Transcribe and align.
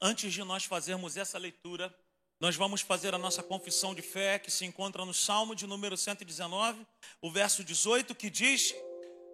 Antes 0.00 0.32
de 0.32 0.42
nós 0.42 0.64
fazermos 0.64 1.16
essa 1.16 1.38
leitura, 1.38 1.94
nós 2.40 2.56
vamos 2.56 2.80
fazer 2.80 3.14
a 3.14 3.18
nossa 3.18 3.42
confissão 3.42 3.94
de 3.94 4.02
fé 4.02 4.38
que 4.38 4.50
se 4.50 4.64
encontra 4.64 5.04
no 5.04 5.14
Salmo 5.14 5.54
de 5.54 5.66
número 5.66 5.96
119, 5.96 6.86
o 7.22 7.30
verso 7.30 7.64
18, 7.64 8.14
que 8.14 8.28
diz: 8.28 8.74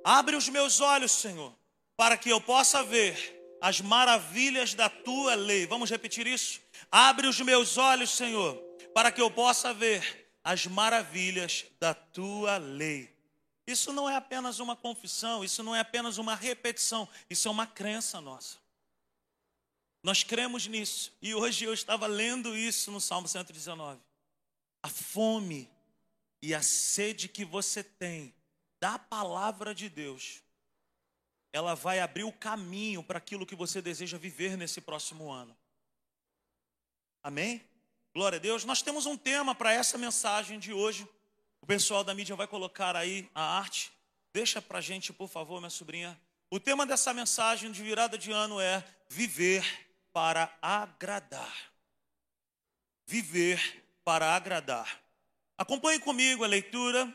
Abre 0.04 0.36
os 0.36 0.48
meus 0.48 0.80
olhos, 0.80 1.12
Senhor, 1.12 1.52
para 1.96 2.16
que 2.16 2.30
eu 2.30 2.40
possa 2.40 2.84
ver 2.84 3.58
as 3.60 3.80
maravilhas 3.80 4.74
da 4.74 4.88
tua 4.88 5.34
lei. 5.34 5.66
Vamos 5.66 5.91
repetir 5.91 6.27
isso? 6.27 6.61
Abre 6.90 7.27
os 7.27 7.40
meus 7.40 7.77
olhos, 7.77 8.11
Senhor, 8.11 8.56
para 8.95 9.11
que 9.11 9.20
eu 9.20 9.30
possa 9.30 9.74
ver 9.74 10.30
as 10.42 10.66
maravilhas 10.66 11.66
da 11.79 11.92
tua 11.92 12.58
lei. 12.58 13.14
Isso 13.66 13.92
não 13.92 14.08
é 14.08 14.16
apenas 14.16 14.58
uma 14.58 14.74
confissão, 14.74 15.45
isso 15.45 15.62
não 15.62 15.74
é 15.74 15.80
apenas 15.80 16.18
uma 16.18 16.34
repetição, 16.34 17.08
isso 17.29 17.46
é 17.46 17.50
uma 17.50 17.66
crença 17.66 18.20
nossa. 18.20 18.59
Nós 20.03 20.23
cremos 20.23 20.67
nisso. 20.67 21.12
E 21.21 21.35
hoje 21.35 21.64
eu 21.64 21.75
estava 21.75 22.07
lendo 22.07 22.57
isso 22.57 22.91
no 22.91 23.00
Salmo 23.00 23.29
119. 23.29 24.00
A 24.82 24.89
fome 24.89 25.71
e 26.43 26.54
a 26.54 26.63
sede 26.63 27.29
que 27.29 27.45
você 27.45 27.85
tem 27.85 28.35
da 28.81 28.99
palavra 28.99 29.75
de 29.75 29.91
Deus, 29.91 30.43
ela 31.53 31.75
vai 31.75 32.00
abrir 32.00 32.25
o 32.25 32.33
caminho 32.33 33.03
para 33.03 33.19
aquilo 33.19 33.44
que 33.44 33.55
você 33.55 33.83
deseja 33.83 34.17
viver 34.17 34.56
nesse 34.56 34.81
próximo 34.81 35.31
ano. 35.31 35.55
Amém? 37.22 37.62
Glória 38.14 38.36
a 38.36 38.41
Deus. 38.41 38.64
Nós 38.64 38.80
temos 38.80 39.05
um 39.05 39.19
tema 39.19 39.55
para 39.55 39.72
essa 39.72 39.98
mensagem 39.98 40.58
de 40.58 40.72
hoje. 40.72 41.06
O 41.61 41.67
pessoal 41.67 42.03
da 42.03 42.14
mídia 42.14 42.34
vai 42.34 42.47
colocar 42.47 42.97
aí 42.97 43.28
a 43.34 43.58
arte. 43.58 43.92
Deixa 44.33 44.62
para 44.62 44.80
gente, 44.80 45.12
por 45.12 45.28
favor, 45.28 45.61
minha 45.61 45.69
sobrinha. 45.69 46.19
O 46.50 46.58
tema 46.58 46.86
dessa 46.86 47.12
mensagem 47.12 47.70
de 47.70 47.83
virada 47.83 48.17
de 48.17 48.33
ano 48.33 48.58
é 48.58 48.83
viver 49.08 49.89
para 50.12 50.56
agradar. 50.61 51.73
Viver 53.06 53.84
para 54.05 54.34
agradar. 54.34 55.00
Acompanhe 55.56 55.98
comigo 55.98 56.44
a 56.44 56.48
leitura 56.48 57.14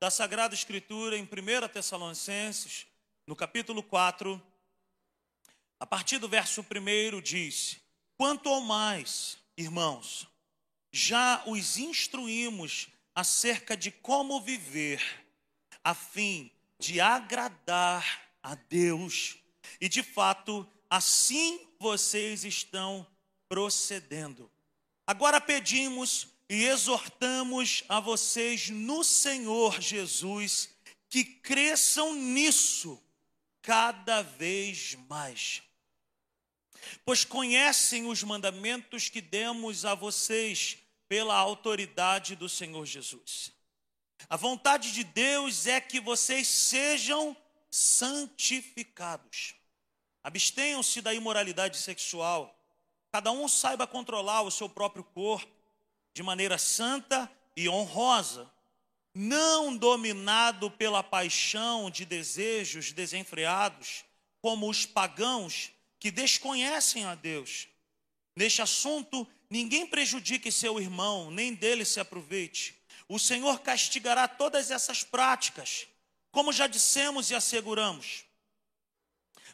da 0.00 0.10
Sagrada 0.10 0.54
Escritura 0.54 1.16
em 1.16 1.22
1 1.22 1.68
Tessalonicenses, 1.68 2.86
no 3.26 3.36
capítulo 3.36 3.82
4, 3.82 4.40
a 5.78 5.86
partir 5.86 6.18
do 6.18 6.28
verso 6.28 6.62
1 6.62 7.20
diz: 7.20 7.80
Quanto 8.16 8.48
ao 8.48 8.60
mais, 8.60 9.38
irmãos, 9.56 10.26
já 10.90 11.42
os 11.46 11.76
instruímos 11.76 12.88
acerca 13.14 13.76
de 13.76 13.90
como 13.90 14.40
viver, 14.40 15.02
a 15.84 15.94
fim 15.94 16.50
de 16.78 17.00
agradar 17.00 18.22
a 18.42 18.54
Deus, 18.54 19.38
e 19.80 19.88
de 19.88 20.02
fato, 20.02 20.68
assim 20.92 21.58
vocês 21.78 22.44
estão 22.44 23.06
procedendo. 23.48 24.50
Agora 25.06 25.40
pedimos 25.40 26.28
e 26.50 26.64
exortamos 26.64 27.82
a 27.88 27.98
vocês 27.98 28.68
no 28.68 29.02
Senhor 29.02 29.80
Jesus 29.80 30.68
que 31.08 31.24
cresçam 31.24 32.14
nisso 32.14 33.02
cada 33.62 34.20
vez 34.20 34.94
mais. 35.08 35.62
Pois 37.06 37.24
conhecem 37.24 38.06
os 38.06 38.22
mandamentos 38.22 39.08
que 39.08 39.22
demos 39.22 39.86
a 39.86 39.94
vocês 39.94 40.76
pela 41.08 41.34
autoridade 41.34 42.36
do 42.36 42.50
Senhor 42.50 42.84
Jesus. 42.84 43.50
A 44.28 44.36
vontade 44.36 44.92
de 44.92 45.04
Deus 45.04 45.66
é 45.66 45.80
que 45.80 46.00
vocês 46.00 46.46
sejam 46.46 47.34
santificados 47.70 49.54
Abstenham-se 50.22 51.00
da 51.00 51.12
imoralidade 51.12 51.76
sexual. 51.76 52.56
Cada 53.10 53.30
um 53.32 53.48
saiba 53.48 53.86
controlar 53.86 54.42
o 54.42 54.50
seu 54.50 54.68
próprio 54.68 55.04
corpo 55.04 55.50
de 56.14 56.22
maneira 56.22 56.58
santa 56.58 57.30
e 57.56 57.68
honrosa, 57.68 58.50
não 59.14 59.76
dominado 59.76 60.70
pela 60.70 61.02
paixão 61.02 61.90
de 61.90 62.04
desejos 62.04 62.92
desenfreados, 62.92 64.04
como 64.40 64.68
os 64.68 64.86
pagãos 64.86 65.70
que 65.98 66.10
desconhecem 66.10 67.04
a 67.04 67.14
Deus. 67.14 67.68
Neste 68.34 68.62
assunto, 68.62 69.26
ninguém 69.50 69.86
prejudique 69.86 70.50
seu 70.50 70.80
irmão, 70.80 71.30
nem 71.30 71.54
dele 71.54 71.84
se 71.84 72.00
aproveite. 72.00 72.76
O 73.08 73.18
Senhor 73.18 73.60
castigará 73.60 74.26
todas 74.26 74.70
essas 74.70 75.04
práticas, 75.04 75.86
como 76.30 76.52
já 76.52 76.66
dissemos 76.66 77.30
e 77.30 77.34
asseguramos. 77.34 78.24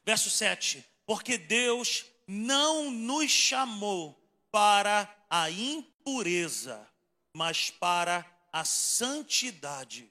Verso 0.09 0.31
7: 0.31 0.83
Porque 1.05 1.37
Deus 1.37 2.07
não 2.27 2.91
nos 2.91 3.31
chamou 3.31 4.19
para 4.51 5.07
a 5.29 5.51
impureza, 5.51 6.89
mas 7.35 7.71
para 7.71 8.25
a 8.51 8.65
santidade. 8.65 10.11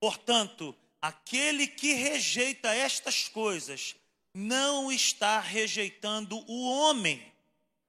Portanto, 0.00 0.74
aquele 0.98 1.66
que 1.66 1.92
rejeita 1.92 2.74
estas 2.74 3.28
coisas 3.28 3.94
não 4.32 4.90
está 4.90 5.40
rejeitando 5.40 6.42
o 6.50 6.66
homem, 6.66 7.30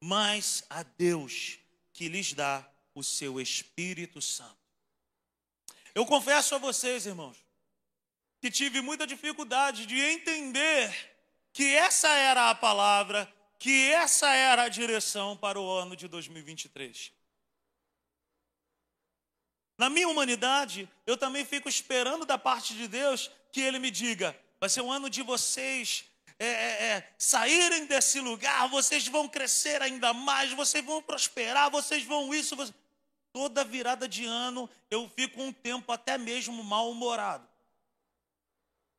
mas 0.02 0.66
a 0.70 0.84
Deus, 0.84 1.58
que 1.94 2.10
lhes 2.10 2.34
dá 2.34 2.70
o 2.94 3.02
seu 3.02 3.40
Espírito 3.40 4.22
Santo. 4.22 4.58
Eu 5.94 6.06
confesso 6.06 6.54
a 6.54 6.58
vocês, 6.58 7.06
irmãos, 7.06 7.38
que 8.42 8.52
tive 8.52 8.82
muita 8.82 9.08
dificuldade 9.08 9.86
de 9.86 9.98
entender 9.98 11.15
que 11.56 11.74
essa 11.74 12.10
era 12.10 12.50
a 12.50 12.54
palavra, 12.54 13.34
que 13.58 13.90
essa 13.90 14.28
era 14.28 14.64
a 14.64 14.68
direção 14.68 15.38
para 15.38 15.58
o 15.58 15.72
ano 15.72 15.96
de 15.96 16.06
2023. 16.06 17.14
Na 19.78 19.90
minha 19.90 20.10
humanidade, 20.10 20.90
eu 21.08 21.16
também 21.16 21.46
fico 21.46 21.70
esperando 21.70 22.26
da 22.26 22.38
parte 22.38 22.74
de 22.74 22.90
Deus 22.90 23.32
que 23.54 23.62
Ele 23.62 23.80
me 23.80 23.90
diga: 23.90 24.38
vai 24.60 24.68
ser 24.70 24.82
um 24.82 24.92
ano 24.92 25.10
de 25.10 25.22
vocês 25.22 26.04
é, 26.38 26.46
é, 26.46 26.84
é, 26.88 27.14
saírem 27.18 27.86
desse 27.86 28.20
lugar, 28.20 28.68
vocês 28.68 29.08
vão 29.08 29.26
crescer 29.26 29.82
ainda 29.82 30.14
mais, 30.14 30.52
vocês 30.52 30.84
vão 30.84 31.02
prosperar, 31.02 31.72
vocês 31.72 32.04
vão 32.04 32.34
isso. 32.34 32.54
Vocês... 32.58 32.76
Toda 33.32 33.64
virada 33.64 34.10
de 34.10 34.26
ano 34.26 34.70
eu 34.92 35.08
fico 35.08 35.42
um 35.42 35.54
tempo 35.54 35.94
até 35.94 36.18
mesmo 36.18 36.62
mal-humorado. 36.66 37.48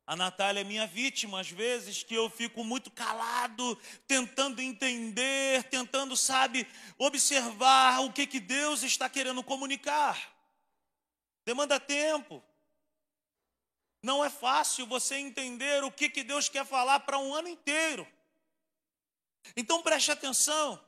A 0.07 0.15
Natália 0.15 0.61
é 0.61 0.63
minha 0.63 0.87
vítima, 0.87 1.41
às 1.41 1.49
vezes, 1.49 2.01
que 2.01 2.15
eu 2.15 2.29
fico 2.29 2.63
muito 2.63 2.89
calado, 2.89 3.75
tentando 4.07 4.61
entender, 4.61 5.63
tentando, 5.63 6.15
sabe, 6.15 6.65
observar 6.97 7.99
o 7.99 8.13
que, 8.13 8.25
que 8.25 8.39
Deus 8.39 8.83
está 8.83 9.09
querendo 9.09 9.43
comunicar. 9.43 10.33
Demanda 11.45 11.77
tempo. 11.77 12.41
Não 14.01 14.23
é 14.23 14.29
fácil 14.29 14.87
você 14.87 15.15
entender 15.15 15.83
o 15.83 15.91
que, 15.91 16.09
que 16.09 16.23
Deus 16.23 16.47
quer 16.47 16.65
falar 16.65 17.01
para 17.01 17.17
um 17.19 17.33
ano 17.33 17.49
inteiro. 17.49 18.07
Então 19.57 19.81
preste 19.81 20.09
atenção. 20.09 20.81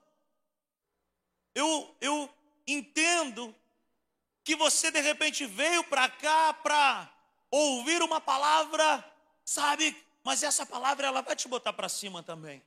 Eu, 1.53 1.93
eu 1.99 2.33
entendo 2.65 3.53
que 4.45 4.55
você 4.55 4.91
de 4.91 5.01
repente 5.01 5.45
veio 5.45 5.83
para 5.83 6.07
cá 6.07 6.53
para 6.53 7.11
ouvir 7.51 8.01
uma 8.01 8.21
palavra, 8.21 9.03
sabe? 9.49 9.95
Mas 10.23 10.43
essa 10.43 10.65
palavra 10.65 11.07
ela 11.07 11.21
vai 11.21 11.35
te 11.35 11.47
botar 11.47 11.73
para 11.73 11.89
cima 11.89 12.21
também. 12.21 12.61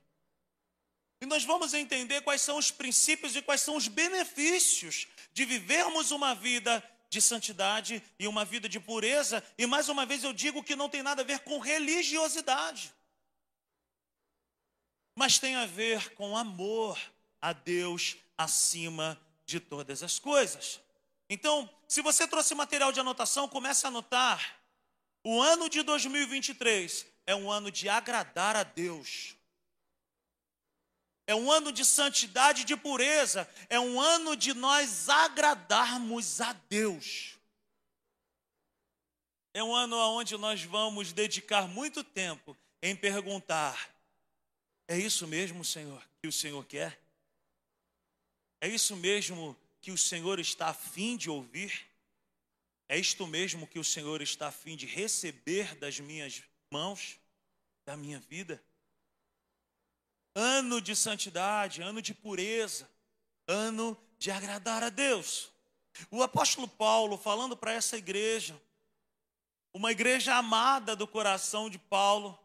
E 1.21 1.25
nós 1.25 1.45
vamos 1.45 1.73
entender 1.73 2.21
quais 2.21 2.41
são 2.41 2.57
os 2.57 2.69
princípios 2.69 3.35
e 3.35 3.41
quais 3.41 3.61
são 3.61 3.77
os 3.77 3.87
benefícios 3.87 5.07
de 5.31 5.45
vivermos 5.45 6.11
uma 6.11 6.35
vida 6.35 6.83
de 7.09 7.21
santidade 7.21 8.03
e 8.19 8.27
uma 8.27 8.43
vida 8.43 8.67
de 8.67 8.79
pureza. 8.79 9.41
E 9.57 9.65
mais 9.65 9.87
uma 9.87 10.05
vez 10.05 10.23
eu 10.23 10.33
digo 10.33 10.63
que 10.63 10.75
não 10.75 10.89
tem 10.89 11.01
nada 11.01 11.21
a 11.21 11.25
ver 11.25 11.39
com 11.39 11.57
religiosidade, 11.59 12.93
mas 15.15 15.39
tem 15.39 15.55
a 15.55 15.65
ver 15.65 16.13
com 16.15 16.35
amor 16.35 16.99
a 17.39 17.53
Deus 17.53 18.17
acima 18.37 19.17
de 19.45 19.61
todas 19.61 20.03
as 20.03 20.19
coisas. 20.19 20.81
Então, 21.29 21.69
se 21.87 22.01
você 22.01 22.27
trouxe 22.27 22.53
material 22.53 22.91
de 22.91 22.99
anotação, 22.99 23.47
comece 23.47 23.85
a 23.85 23.89
anotar 23.89 24.62
o 25.23 25.41
ano 25.41 25.69
de 25.69 25.81
2023 25.81 27.05
é 27.25 27.35
um 27.35 27.51
ano 27.51 27.71
de 27.71 27.87
agradar 27.87 28.55
a 28.55 28.63
Deus. 28.63 29.35
É 31.25 31.33
um 31.33 31.49
ano 31.49 31.71
de 31.71 31.85
santidade 31.85 32.63
e 32.63 32.65
de 32.65 32.75
pureza. 32.75 33.49
É 33.69 33.79
um 33.79 33.99
ano 33.99 34.35
de 34.35 34.53
nós 34.53 35.07
agradarmos 35.07 36.41
a 36.41 36.51
Deus. 36.53 37.37
É 39.53 39.63
um 39.63 39.73
ano 39.73 39.95
onde 39.95 40.35
nós 40.37 40.63
vamos 40.63 41.13
dedicar 41.13 41.67
muito 41.67 42.03
tempo 42.03 42.57
em 42.81 42.95
perguntar: 42.95 43.89
é 44.87 44.97
isso 44.97 45.25
mesmo, 45.27 45.63
Senhor, 45.63 46.03
que 46.21 46.27
o 46.27 46.31
Senhor 46.31 46.65
quer? 46.65 46.99
É 48.59 48.67
isso 48.67 48.95
mesmo 48.95 49.57
que 49.79 49.91
o 49.91 49.97
Senhor 49.97 50.39
está 50.39 50.69
a 50.69 50.73
fim 50.73 51.15
de 51.15 51.29
ouvir? 51.29 51.85
É 52.93 52.99
isto 52.99 53.25
mesmo 53.25 53.65
que 53.65 53.79
o 53.79 53.83
Senhor 53.83 54.21
está 54.21 54.49
a 54.49 54.51
fim 54.51 54.75
de 54.75 54.85
receber 54.85 55.75
das 55.75 55.99
minhas 55.99 56.43
mãos, 56.69 57.19
da 57.85 57.97
minha 57.97 58.19
vida? 58.19 58.63
ano 60.35 60.81
de 60.81 60.95
santidade, 60.95 61.81
ano 61.81 62.01
de 62.01 62.13
pureza, 62.13 62.89
ano 63.47 63.97
de 64.17 64.31
agradar 64.31 64.83
a 64.83 64.89
Deus. 64.89 65.51
O 66.09 66.23
apóstolo 66.23 66.67
Paulo, 66.67 67.17
falando 67.17 67.55
para 67.55 67.73
essa 67.73 67.97
igreja, 67.97 68.59
uma 69.73 69.91
igreja 69.91 70.35
amada 70.35 70.95
do 70.95 71.07
coração 71.07 71.69
de 71.69 71.77
Paulo, 71.77 72.37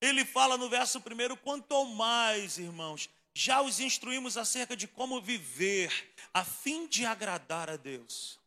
ele 0.00 0.24
fala 0.24 0.56
no 0.56 0.68
verso 0.68 1.00
primeiro: 1.00 1.36
quanto 1.36 1.84
mais, 1.86 2.58
irmãos, 2.58 3.10
já 3.34 3.60
os 3.60 3.80
instruímos 3.80 4.36
acerca 4.36 4.76
de 4.76 4.86
como 4.86 5.20
viver 5.20 6.14
a 6.32 6.44
fim 6.44 6.86
de 6.86 7.04
agradar 7.04 7.68
a 7.68 7.76
Deus. 7.76 8.41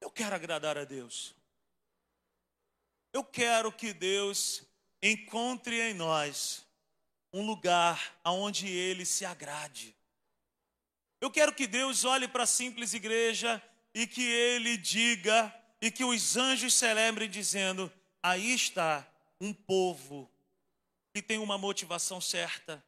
Eu 0.00 0.10
quero 0.10 0.34
agradar 0.34 0.78
a 0.78 0.84
Deus. 0.84 1.34
Eu 3.12 3.24
quero 3.24 3.72
que 3.72 3.92
Deus 3.92 4.62
encontre 5.02 5.80
em 5.80 5.94
nós 5.94 6.66
um 7.32 7.44
lugar 7.44 8.18
aonde 8.22 8.68
ele 8.68 9.04
se 9.04 9.24
agrade. 9.24 9.94
Eu 11.20 11.30
quero 11.30 11.54
que 11.54 11.66
Deus 11.66 12.04
olhe 12.04 12.28
para 12.28 12.44
a 12.44 12.46
simples 12.46 12.94
igreja 12.94 13.62
e 13.92 14.06
que 14.06 14.22
ele 14.22 14.76
diga 14.76 15.52
e 15.80 15.90
que 15.90 16.04
os 16.04 16.36
anjos 16.36 16.74
celebrem 16.74 17.28
dizendo: 17.28 17.92
aí 18.22 18.52
está 18.52 19.06
um 19.40 19.52
povo 19.52 20.30
que 21.12 21.22
tem 21.22 21.38
uma 21.38 21.58
motivação 21.58 22.20
certa. 22.20 22.82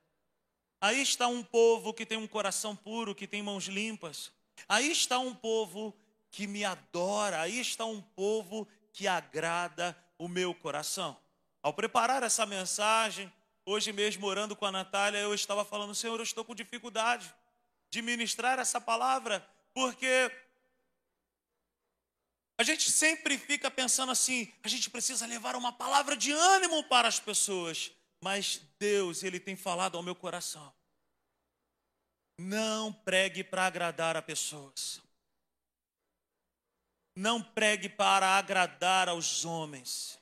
Aí 0.81 1.03
está 1.03 1.27
um 1.27 1.43
povo 1.43 1.93
que 1.93 2.07
tem 2.07 2.17
um 2.17 2.27
coração 2.27 2.75
puro, 2.75 3.15
que 3.15 3.27
tem 3.27 3.43
mãos 3.43 3.65
limpas. 3.65 4.33
Aí 4.69 4.91
está 4.91 5.19
um 5.19 5.35
povo 5.35 5.95
que 6.31 6.47
me 6.47 6.65
adora. 6.65 7.41
Aí 7.41 7.59
está 7.61 7.85
um 7.85 8.01
povo 8.01 8.67
que 8.93 9.07
agrada 9.07 9.97
o 10.19 10.29
meu 10.29 10.55
coração. 10.55 11.17
Ao 11.63 11.73
preparar 11.73 12.23
essa 12.23 12.47
mensagem, 12.47 13.33
hoje 13.65 13.93
mesmo 13.93 14.27
orando 14.27 14.57
com 14.57 14.67
a 14.67 14.73
Natália, 14.73 15.19
eu 15.19 15.35
estava 15.35 15.65
falando, 15.65 15.95
Senhor, 15.95 16.19
eu 16.19 16.25
estou 16.25 16.45
com 16.45 16.55
dificuldade 16.55 17.33
de 17.91 18.01
ministrar 18.01 18.59
essa 18.59 18.81
palavra, 18.81 19.47
porque 19.75 20.31
a 22.57 22.63
gente 22.63 22.91
sempre 22.91 23.37
fica 23.37 23.71
pensando 23.71 24.13
assim, 24.13 24.53
a 24.63 24.69
gente 24.69 24.91
precisa 24.91 25.27
levar 25.27 25.57
uma 25.57 25.73
palavra 25.73 26.17
de 26.17 26.31
ânimo 26.31 26.85
para 26.85 27.09
as 27.09 27.19
pessoas, 27.19 27.91
mas 28.23 28.61
Deus, 28.79 29.23
Ele 29.23 29.41
tem 29.41 29.57
falado 29.57 29.97
ao 29.97 30.03
meu 30.03 30.15
coração. 30.15 30.73
Não 32.39 32.93
pregue 32.93 33.43
para 33.43 33.67
agradar 33.67 34.17
a 34.17 34.23
pessoas. 34.23 35.01
Não 37.21 37.43
pregue 37.43 37.87
para 37.87 38.39
agradar 38.39 39.07
aos 39.07 39.45
homens. 39.45 40.19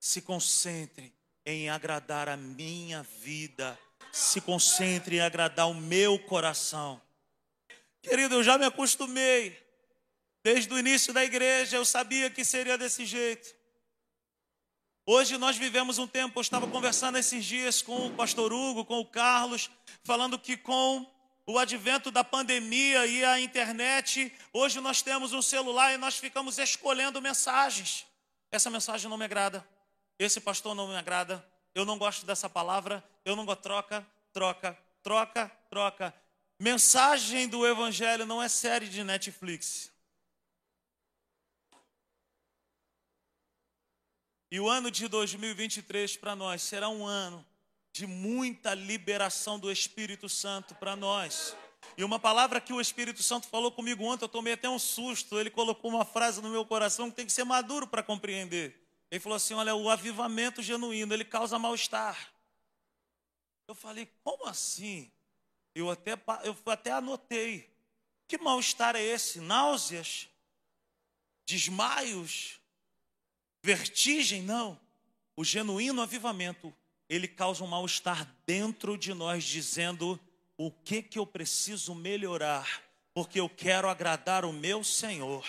Se 0.00 0.22
concentre 0.22 1.12
em 1.44 1.68
agradar 1.68 2.26
a 2.26 2.38
minha 2.38 3.02
vida. 3.20 3.78
Se 4.10 4.40
concentre 4.40 5.16
em 5.16 5.20
agradar 5.20 5.68
o 5.68 5.74
meu 5.74 6.18
coração. 6.18 7.02
Querido, 8.00 8.36
eu 8.36 8.42
já 8.42 8.56
me 8.56 8.64
acostumei. 8.64 9.62
Desde 10.42 10.72
o 10.72 10.78
início 10.78 11.12
da 11.12 11.22
igreja 11.22 11.76
eu 11.76 11.84
sabia 11.84 12.30
que 12.30 12.42
seria 12.42 12.78
desse 12.78 13.04
jeito. 13.04 13.54
Hoje 15.04 15.36
nós 15.36 15.58
vivemos 15.58 15.98
um 15.98 16.06
tempo, 16.06 16.38
eu 16.38 16.42
estava 16.42 16.66
conversando 16.66 17.18
esses 17.18 17.44
dias 17.44 17.82
com 17.82 18.06
o 18.06 18.14
pastor 18.14 18.54
Hugo, 18.54 18.86
com 18.86 19.00
o 19.00 19.06
Carlos, 19.06 19.70
falando 20.02 20.38
que 20.38 20.56
com 20.56 21.13
o 21.46 21.58
advento 21.58 22.10
da 22.10 22.24
pandemia 22.24 23.06
e 23.06 23.24
a 23.24 23.38
internet, 23.38 24.32
hoje 24.52 24.80
nós 24.80 25.02
temos 25.02 25.32
um 25.32 25.42
celular 25.42 25.92
e 25.92 25.98
nós 25.98 26.16
ficamos 26.16 26.58
escolhendo 26.58 27.20
mensagens. 27.20 28.06
Essa 28.50 28.70
mensagem 28.70 29.10
não 29.10 29.18
me 29.18 29.24
agrada, 29.24 29.66
esse 30.18 30.40
pastor 30.40 30.74
não 30.74 30.88
me 30.88 30.96
agrada, 30.96 31.44
eu 31.74 31.84
não 31.84 31.98
gosto 31.98 32.24
dessa 32.24 32.48
palavra, 32.48 33.04
eu 33.24 33.36
não 33.36 33.44
gosto, 33.44 33.62
troca, 33.62 34.06
troca, 34.32 34.78
troca, 35.02 35.48
troca. 35.68 36.14
Mensagem 36.58 37.48
do 37.48 37.66
Evangelho 37.66 38.24
não 38.24 38.42
é 38.42 38.48
série 38.48 38.88
de 38.88 39.04
Netflix. 39.04 39.92
E 44.50 44.60
o 44.60 44.68
ano 44.68 44.90
de 44.90 45.08
2023 45.08 46.16
para 46.16 46.36
nós 46.36 46.62
será 46.62 46.88
um 46.88 47.04
ano 47.04 47.44
de 47.94 48.08
muita 48.08 48.74
liberação 48.74 49.56
do 49.56 49.70
Espírito 49.70 50.28
Santo 50.28 50.74
para 50.74 50.96
nós. 50.96 51.56
E 51.96 52.02
uma 52.02 52.18
palavra 52.18 52.60
que 52.60 52.72
o 52.72 52.80
Espírito 52.80 53.22
Santo 53.22 53.46
falou 53.46 53.70
comigo 53.70 54.02
ontem, 54.02 54.24
eu 54.24 54.28
tomei 54.28 54.54
até 54.54 54.68
um 54.68 54.80
susto. 54.80 55.38
Ele 55.38 55.48
colocou 55.48 55.92
uma 55.92 56.04
frase 56.04 56.42
no 56.42 56.50
meu 56.50 56.66
coração 56.66 57.08
que 57.08 57.14
tem 57.14 57.24
que 57.24 57.32
ser 57.32 57.44
maduro 57.44 57.86
para 57.86 58.02
compreender. 58.02 58.76
Ele 59.12 59.20
falou 59.20 59.36
assim: 59.36 59.54
Olha, 59.54 59.76
o 59.76 59.88
avivamento 59.88 60.60
genuíno, 60.60 61.14
ele 61.14 61.24
causa 61.24 61.56
mal-estar. 61.56 62.34
Eu 63.68 63.76
falei: 63.76 64.10
Como 64.24 64.44
assim? 64.46 65.08
Eu 65.72 65.88
até, 65.88 66.14
eu 66.42 66.56
até 66.66 66.90
anotei. 66.90 67.72
Que 68.26 68.38
mal-estar 68.38 68.96
é 68.96 69.02
esse? 69.02 69.38
Náuseas? 69.38 70.28
Desmaios? 71.46 72.60
Vertigem? 73.62 74.42
Não. 74.42 74.80
O 75.36 75.44
genuíno 75.44 76.02
avivamento 76.02 76.74
ele 77.08 77.28
causa 77.28 77.62
um 77.62 77.66
mal-estar 77.66 78.28
dentro 78.46 78.96
de 78.96 79.12
nós, 79.12 79.44
dizendo 79.44 80.18
o 80.56 80.70
que 80.70 81.02
que 81.02 81.18
eu 81.18 81.26
preciso 81.26 81.94
melhorar, 81.94 82.82
porque 83.12 83.40
eu 83.40 83.48
quero 83.48 83.88
agradar 83.88 84.44
o 84.44 84.52
meu 84.52 84.82
Senhor. 84.82 85.44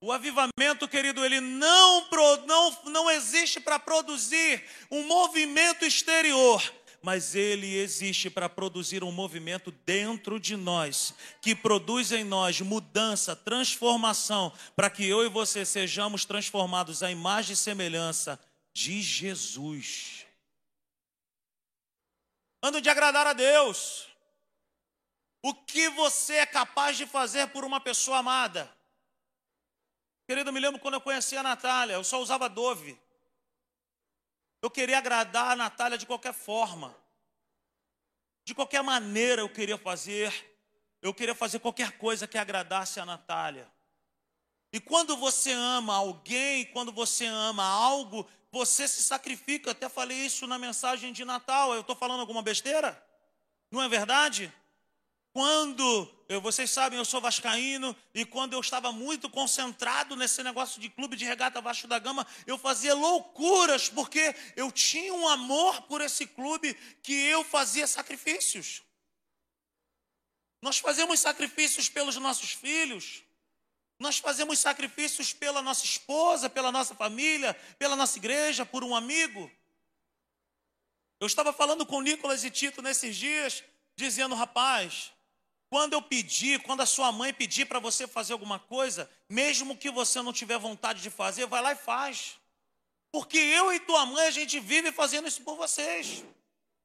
O 0.00 0.12
avivamento, 0.12 0.86
querido, 0.86 1.24
ele 1.24 1.40
não, 1.40 2.06
não, 2.46 2.82
não 2.84 3.10
existe 3.10 3.58
para 3.58 3.80
produzir 3.80 4.62
um 4.88 5.02
movimento 5.08 5.84
exterior, 5.84 6.62
mas 7.02 7.34
ele 7.34 7.74
existe 7.74 8.30
para 8.30 8.48
produzir 8.48 9.02
um 9.02 9.10
movimento 9.10 9.72
dentro 9.84 10.38
de 10.38 10.56
nós, 10.56 11.12
que 11.42 11.52
produz 11.52 12.12
em 12.12 12.22
nós 12.22 12.60
mudança, 12.60 13.34
transformação, 13.34 14.52
para 14.76 14.88
que 14.88 15.04
eu 15.04 15.24
e 15.24 15.28
você 15.28 15.64
sejamos 15.64 16.24
transformados 16.24 17.02
à 17.02 17.10
imagem 17.10 17.54
e 17.54 17.56
semelhança 17.56 18.38
de 18.72 19.00
Jesus. 19.02 20.26
Ando 22.62 22.80
de 22.80 22.88
agradar 22.88 23.26
a 23.26 23.32
Deus. 23.32 24.08
O 25.42 25.54
que 25.54 25.88
você 25.90 26.34
é 26.34 26.46
capaz 26.46 26.96
de 26.96 27.06
fazer 27.06 27.48
por 27.48 27.64
uma 27.64 27.80
pessoa 27.80 28.18
amada? 28.18 28.72
Querido, 30.26 30.52
me 30.52 30.60
lembro 30.60 30.80
quando 30.80 30.94
eu 30.94 31.00
conheci 31.00 31.36
a 31.36 31.42
Natália, 31.42 31.94
eu 31.94 32.04
só 32.04 32.20
usava 32.20 32.48
Dove. 32.48 33.00
Eu 34.60 34.70
queria 34.70 34.98
agradar 34.98 35.52
a 35.52 35.56
Natália 35.56 35.96
de 35.96 36.04
qualquer 36.04 36.34
forma. 36.34 36.94
De 38.44 38.54
qualquer 38.54 38.82
maneira 38.82 39.40
eu 39.40 39.48
queria 39.48 39.78
fazer. 39.78 40.32
Eu 41.00 41.14
queria 41.14 41.34
fazer 41.34 41.60
qualquer 41.60 41.92
coisa 41.92 42.26
que 42.26 42.36
agradasse 42.36 42.98
a 42.98 43.06
Natália. 43.06 43.70
E 44.72 44.80
quando 44.80 45.16
você 45.16 45.52
ama 45.52 45.94
alguém, 45.94 46.66
quando 46.66 46.92
você 46.92 47.24
ama 47.24 47.64
algo, 47.64 48.28
você 48.50 48.88
se 48.88 49.02
sacrifica. 49.02 49.70
Até 49.70 49.88
falei 49.88 50.16
isso 50.18 50.46
na 50.46 50.58
mensagem 50.58 51.12
de 51.12 51.24
Natal. 51.24 51.74
Eu 51.74 51.80
estou 51.80 51.96
falando 51.96 52.20
alguma 52.20 52.42
besteira? 52.42 53.02
Não 53.70 53.82
é 53.82 53.88
verdade? 53.88 54.52
Quando, 55.32 56.10
eu, 56.28 56.40
vocês 56.40 56.70
sabem, 56.70 56.98
eu 56.98 57.04
sou 57.04 57.20
vascaíno, 57.20 57.94
e 58.14 58.24
quando 58.24 58.54
eu 58.54 58.60
estava 58.60 58.90
muito 58.90 59.28
concentrado 59.30 60.16
nesse 60.16 60.42
negócio 60.42 60.80
de 60.80 60.88
clube 60.88 61.16
de 61.16 61.24
regata 61.24 61.60
Vasco 61.60 61.86
da 61.86 61.98
Gama, 61.98 62.26
eu 62.46 62.58
fazia 62.58 62.94
loucuras, 62.94 63.88
porque 63.88 64.34
eu 64.56 64.72
tinha 64.72 65.12
um 65.14 65.28
amor 65.28 65.82
por 65.82 66.00
esse 66.00 66.26
clube 66.26 66.74
que 67.02 67.12
eu 67.12 67.44
fazia 67.44 67.86
sacrifícios. 67.86 68.82
Nós 70.60 70.78
fazemos 70.78 71.20
sacrifícios 71.20 71.88
pelos 71.88 72.16
nossos 72.16 72.50
filhos, 72.50 73.22
nós 73.98 74.18
fazemos 74.18 74.58
sacrifícios 74.58 75.32
pela 75.32 75.60
nossa 75.60 75.84
esposa, 75.84 76.48
pela 76.48 76.70
nossa 76.70 76.94
família, 76.94 77.54
pela 77.78 77.96
nossa 77.96 78.16
igreja, 78.18 78.64
por 78.64 78.84
um 78.84 78.94
amigo. 78.94 79.50
Eu 81.20 81.26
estava 81.26 81.52
falando 81.52 81.84
com 81.84 82.00
Nicolas 82.00 82.44
e 82.44 82.50
Tito 82.50 82.80
nesses 82.80 83.16
dias, 83.16 83.64
dizendo, 83.96 84.36
rapaz, 84.36 85.12
quando 85.68 85.94
eu 85.94 86.00
pedir, 86.00 86.62
quando 86.62 86.80
a 86.80 86.86
sua 86.86 87.10
mãe 87.10 87.34
pedir 87.34 87.66
para 87.66 87.80
você 87.80 88.06
fazer 88.06 88.32
alguma 88.32 88.58
coisa, 88.58 89.10
mesmo 89.28 89.76
que 89.76 89.90
você 89.90 90.22
não 90.22 90.32
tiver 90.32 90.58
vontade 90.58 91.02
de 91.02 91.10
fazer, 91.10 91.46
vai 91.46 91.60
lá 91.60 91.72
e 91.72 91.76
faz. 91.76 92.38
Porque 93.10 93.36
eu 93.36 93.72
e 93.72 93.80
tua 93.80 94.06
mãe, 94.06 94.28
a 94.28 94.30
gente 94.30 94.60
vive 94.60 94.92
fazendo 94.92 95.26
isso 95.26 95.42
por 95.42 95.56
vocês. 95.56 96.24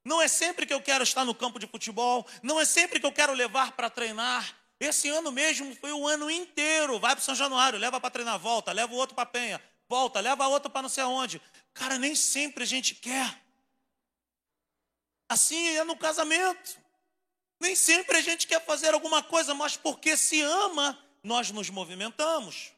Não 0.03 0.21
é 0.21 0.27
sempre 0.27 0.65
que 0.65 0.73
eu 0.73 0.81
quero 0.81 1.03
estar 1.03 1.23
no 1.23 1.35
campo 1.35 1.59
de 1.59 1.67
futebol, 1.67 2.27
não 2.41 2.59
é 2.59 2.65
sempre 2.65 2.99
que 2.99 3.05
eu 3.05 3.11
quero 3.11 3.33
levar 3.33 3.73
para 3.73 3.89
treinar, 3.89 4.53
esse 4.85 5.09
ano 5.09 5.31
mesmo 5.31 5.75
foi 5.75 5.91
o 5.91 6.07
ano 6.07 6.29
inteiro. 6.29 6.99
Vai 6.99 7.15
para 7.15 7.23
São 7.23 7.35
Januário, 7.35 7.79
leva 7.79 7.99
para 7.99 8.09
treinar, 8.09 8.39
volta, 8.39 8.71
leva 8.71 8.93
o 8.93 8.97
outro 8.97 9.15
para 9.15 9.25
Penha, 9.25 9.61
volta, 9.87 10.19
leva 10.19 10.47
outro 10.47 10.69
para 10.69 10.81
não 10.81 10.89
sei 10.89 11.03
aonde. 11.03 11.41
Cara, 11.73 11.97
nem 11.97 12.15
sempre 12.15 12.63
a 12.63 12.67
gente 12.67 12.95
quer. 12.95 13.41
Assim 15.29 15.67
é 15.77 15.83
no 15.83 15.95
casamento. 15.95 16.77
Nem 17.59 17.75
sempre 17.75 18.17
a 18.17 18.21
gente 18.21 18.45
quer 18.45 18.63
fazer 18.65 18.93
alguma 18.93 19.23
coisa, 19.23 19.53
mas 19.53 19.77
porque 19.77 20.17
se 20.17 20.41
ama, 20.41 20.97
nós 21.23 21.49
nos 21.49 21.69
movimentamos. 21.69 22.73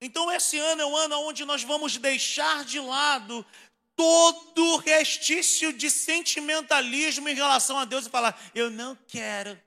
Então, 0.00 0.30
esse 0.30 0.58
ano 0.58 0.82
é 0.82 0.86
um 0.86 0.96
ano 0.96 1.20
onde 1.20 1.44
nós 1.44 1.62
vamos 1.62 1.96
deixar 1.96 2.64
de 2.64 2.80
lado 2.80 3.46
todo 3.94 4.76
restício 4.76 5.72
de 5.72 5.90
sentimentalismo 5.90 7.28
em 7.28 7.34
relação 7.34 7.78
a 7.78 7.84
Deus 7.84 8.06
e 8.06 8.10
falar: 8.10 8.38
eu 8.54 8.70
não 8.70 8.96
quero. 9.08 9.58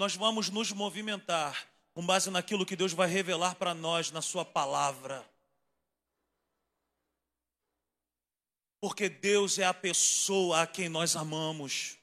Nós 0.00 0.16
vamos 0.16 0.48
nos 0.48 0.72
movimentar 0.72 1.68
com 1.92 2.06
base 2.06 2.30
naquilo 2.30 2.64
que 2.64 2.74
Deus 2.74 2.94
vai 2.94 3.06
revelar 3.06 3.56
para 3.56 3.74
nós 3.74 4.10
na 4.10 4.22
Sua 4.22 4.46
palavra. 4.46 5.22
Porque 8.80 9.10
Deus 9.10 9.58
é 9.58 9.66
a 9.66 9.74
pessoa 9.74 10.62
a 10.62 10.66
quem 10.66 10.88
nós 10.88 11.16
amamos. 11.16 11.98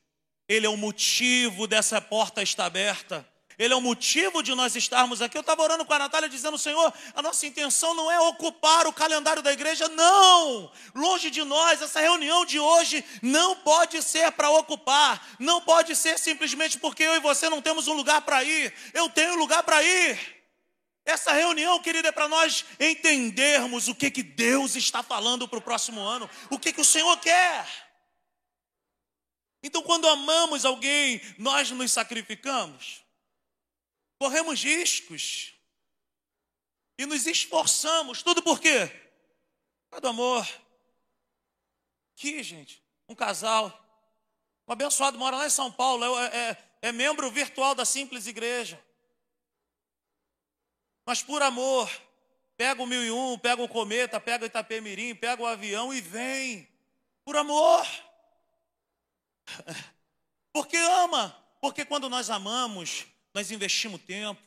Ele 0.48 0.68
é 0.68 0.70
o 0.70 0.78
motivo 0.78 1.66
dessa 1.66 2.00
porta 2.00 2.44
estar 2.44 2.68
aberta. 2.68 3.28
Ele 3.58 3.74
é 3.74 3.76
o 3.76 3.82
motivo 3.82 4.44
de 4.44 4.54
nós 4.54 4.76
estarmos 4.76 5.20
aqui. 5.20 5.36
Eu 5.36 5.42
estava 5.42 5.64
orando 5.64 5.84
com 5.84 5.94
a 5.94 5.98
Natália 5.98 6.30
dizendo, 6.30 6.60
Senhor, 6.60 6.94
a 7.16 7.22
nossa 7.24 7.48
intenção 7.48 7.96
não 7.96 8.12
é 8.12 8.20
ocupar 8.20 8.86
o 8.86 8.94
calendário 8.94 9.42
da 9.42 9.52
igreja, 9.52 9.90
não. 9.90 10.72
Longe 10.94 11.32
de 11.32 11.44
nós, 11.44 11.82
essa 11.82 12.00
reunião 12.00 12.46
de 12.46 12.60
hoje 12.60 13.04
não 13.20 13.56
pode 13.56 14.04
ser 14.04 14.32
para 14.34 14.52
ocupar. 14.52 15.28
Não 15.40 15.60
pode 15.60 15.96
ser 15.96 16.20
simplesmente 16.20 16.78
porque 16.78 17.02
eu 17.02 17.16
e 17.16 17.20
você 17.20 17.50
não 17.50 17.60
temos 17.60 17.88
um 17.88 17.94
lugar 17.94 18.22
para 18.22 18.44
ir. 18.44 18.72
Eu 18.94 19.10
tenho 19.10 19.36
lugar 19.36 19.64
para 19.64 19.82
ir. 19.82 20.38
Essa 21.04 21.32
reunião, 21.32 21.82
querida, 21.82 22.10
é 22.10 22.12
para 22.12 22.28
nós 22.28 22.64
entendermos 22.80 23.88
o 23.88 23.96
que, 23.96 24.12
que 24.12 24.22
Deus 24.22 24.76
está 24.76 25.02
falando 25.02 25.48
para 25.48 25.58
o 25.58 25.62
próximo 25.62 26.02
ano, 26.02 26.30
o 26.52 26.60
que, 26.60 26.74
que 26.74 26.82
o 26.82 26.86
Senhor 26.86 27.18
quer. 27.18 27.66
Então, 29.64 29.82
quando 29.82 30.08
amamos 30.08 30.64
alguém, 30.64 31.22
nós 31.40 31.72
nos 31.72 31.92
sacrificamos, 31.92 33.07
corremos 34.18 34.64
riscos 34.64 35.54
e 36.98 37.06
nos 37.06 37.28
esforçamos, 37.28 38.24
tudo 38.24 38.42
por 38.42 38.60
quê? 38.60 38.90
Por 39.90 40.02
do 40.02 40.08
amor. 40.08 40.48
Aqui, 42.16 42.42
gente, 42.42 42.84
um 43.08 43.14
casal, 43.14 43.72
um 44.68 44.74
abençoado, 44.74 45.18
mora 45.18 45.38
lá 45.38 45.46
em 45.46 45.52
São 45.52 45.72
Paulo, 45.72 46.04
é, 46.20 46.26
é, 46.36 46.58
é 46.82 46.92
membro 46.92 47.30
virtual 47.30 47.76
da 47.76 47.86
Simples 47.86 48.26
Igreja. 48.26 48.84
Mas 51.06 51.22
por 51.22 51.42
amor, 51.42 51.90
pega 52.58 52.82
o 52.82 52.88
mil 52.88 53.04
e 53.04 53.12
um, 53.12 53.38
pega 53.38 53.62
o 53.62 53.70
cometa, 53.70 54.20
pega 54.20 54.44
o 54.44 54.48
Itapemirim, 54.48 55.16
pega 55.16 55.42
o 55.42 55.46
avião 55.46 55.94
e 55.94 56.02
vem. 56.02 56.68
Por 57.24 57.38
amor. 57.38 57.86
Porque 60.52 60.76
ama. 60.76 61.44
Porque 61.62 61.86
quando 61.86 62.10
nós 62.10 62.30
amamos, 62.30 63.06
nós 63.34 63.52
investimos 63.52 64.02
tempo. 64.02 64.42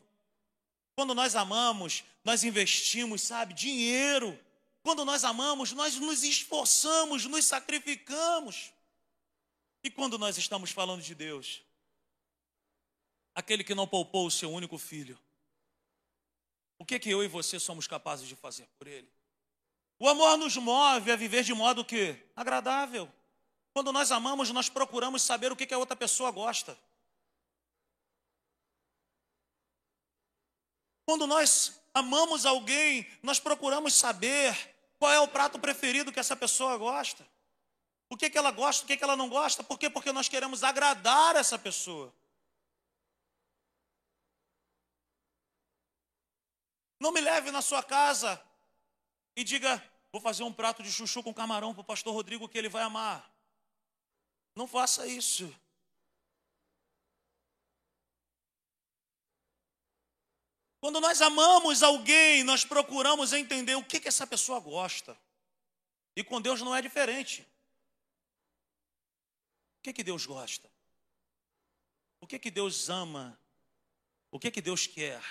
Quando 0.94 1.14
nós 1.14 1.34
amamos, 1.34 2.04
nós 2.24 2.44
investimos, 2.44 3.22
sabe, 3.22 3.54
dinheiro. 3.54 4.38
Quando 4.82 5.04
nós 5.04 5.24
amamos, 5.24 5.72
nós 5.72 5.96
nos 5.96 6.22
esforçamos, 6.22 7.24
nos 7.26 7.44
sacrificamos. 7.44 8.72
E 9.82 9.90
quando 9.90 10.18
nós 10.18 10.36
estamos 10.36 10.70
falando 10.70 11.02
de 11.02 11.14
Deus, 11.14 11.62
aquele 13.34 13.64
que 13.64 13.74
não 13.74 13.86
poupou 13.86 14.26
o 14.26 14.30
seu 14.30 14.50
único 14.50 14.76
filho, 14.78 15.18
o 16.78 16.84
que, 16.84 16.98
que 16.98 17.10
eu 17.10 17.22
e 17.22 17.28
você 17.28 17.58
somos 17.58 17.86
capazes 17.86 18.26
de 18.26 18.34
fazer 18.36 18.66
por 18.78 18.86
ele? 18.86 19.08
O 19.98 20.08
amor 20.08 20.38
nos 20.38 20.56
move 20.56 21.12
a 21.12 21.16
viver 21.16 21.44
de 21.44 21.52
modo 21.52 21.84
que 21.84 22.16
agradável. 22.34 23.10
Quando 23.72 23.92
nós 23.92 24.10
amamos, 24.10 24.50
nós 24.50 24.68
procuramos 24.68 25.22
saber 25.22 25.52
o 25.52 25.56
que, 25.56 25.66
que 25.66 25.74
a 25.74 25.78
outra 25.78 25.94
pessoa 25.94 26.30
gosta. 26.30 26.76
Quando 31.10 31.26
nós 31.26 31.82
amamos 31.92 32.46
alguém, 32.46 33.04
nós 33.20 33.40
procuramos 33.40 33.94
saber 33.94 34.56
qual 34.96 35.10
é 35.12 35.18
o 35.18 35.26
prato 35.26 35.58
preferido 35.58 36.12
que 36.12 36.20
essa 36.20 36.36
pessoa 36.36 36.76
gosta. 36.76 37.26
O 38.08 38.16
que, 38.16 38.30
que 38.30 38.38
ela 38.38 38.52
gosta, 38.52 38.84
o 38.84 38.86
que, 38.86 38.96
que 38.96 39.02
ela 39.02 39.16
não 39.16 39.28
gosta. 39.28 39.64
Por 39.64 39.76
quê? 39.76 39.90
Porque 39.90 40.12
nós 40.12 40.28
queremos 40.28 40.62
agradar 40.62 41.34
essa 41.34 41.58
pessoa. 41.58 42.14
Não 47.00 47.10
me 47.10 47.20
leve 47.20 47.50
na 47.50 47.60
sua 47.60 47.82
casa 47.82 48.40
e 49.34 49.42
diga: 49.42 49.82
vou 50.12 50.20
fazer 50.20 50.44
um 50.44 50.52
prato 50.52 50.80
de 50.80 50.92
chuchu 50.92 51.24
com 51.24 51.34
camarão 51.34 51.74
para 51.74 51.80
o 51.80 51.84
pastor 51.84 52.14
Rodrigo 52.14 52.48
que 52.48 52.56
ele 52.56 52.68
vai 52.68 52.84
amar. 52.84 53.28
Não 54.54 54.68
faça 54.68 55.08
isso. 55.08 55.52
Quando 60.80 61.00
nós 61.00 61.20
amamos 61.20 61.82
alguém, 61.82 62.42
nós 62.42 62.64
procuramos 62.64 63.32
entender 63.32 63.74
o 63.74 63.84
que, 63.84 64.00
que 64.00 64.08
essa 64.08 64.26
pessoa 64.26 64.58
gosta. 64.60 65.16
E 66.16 66.24
com 66.24 66.40
Deus 66.40 66.60
não 66.60 66.74
é 66.74 66.80
diferente. 66.80 67.42
O 69.78 69.82
que, 69.82 69.92
que 69.92 70.02
Deus 70.02 70.26
gosta? 70.26 70.70
O 72.20 72.26
que, 72.26 72.38
que 72.38 72.50
Deus 72.50 72.88
ama? 72.88 73.38
O 74.30 74.38
que, 74.38 74.50
que 74.50 74.60
Deus 74.60 74.86
quer? 74.86 75.22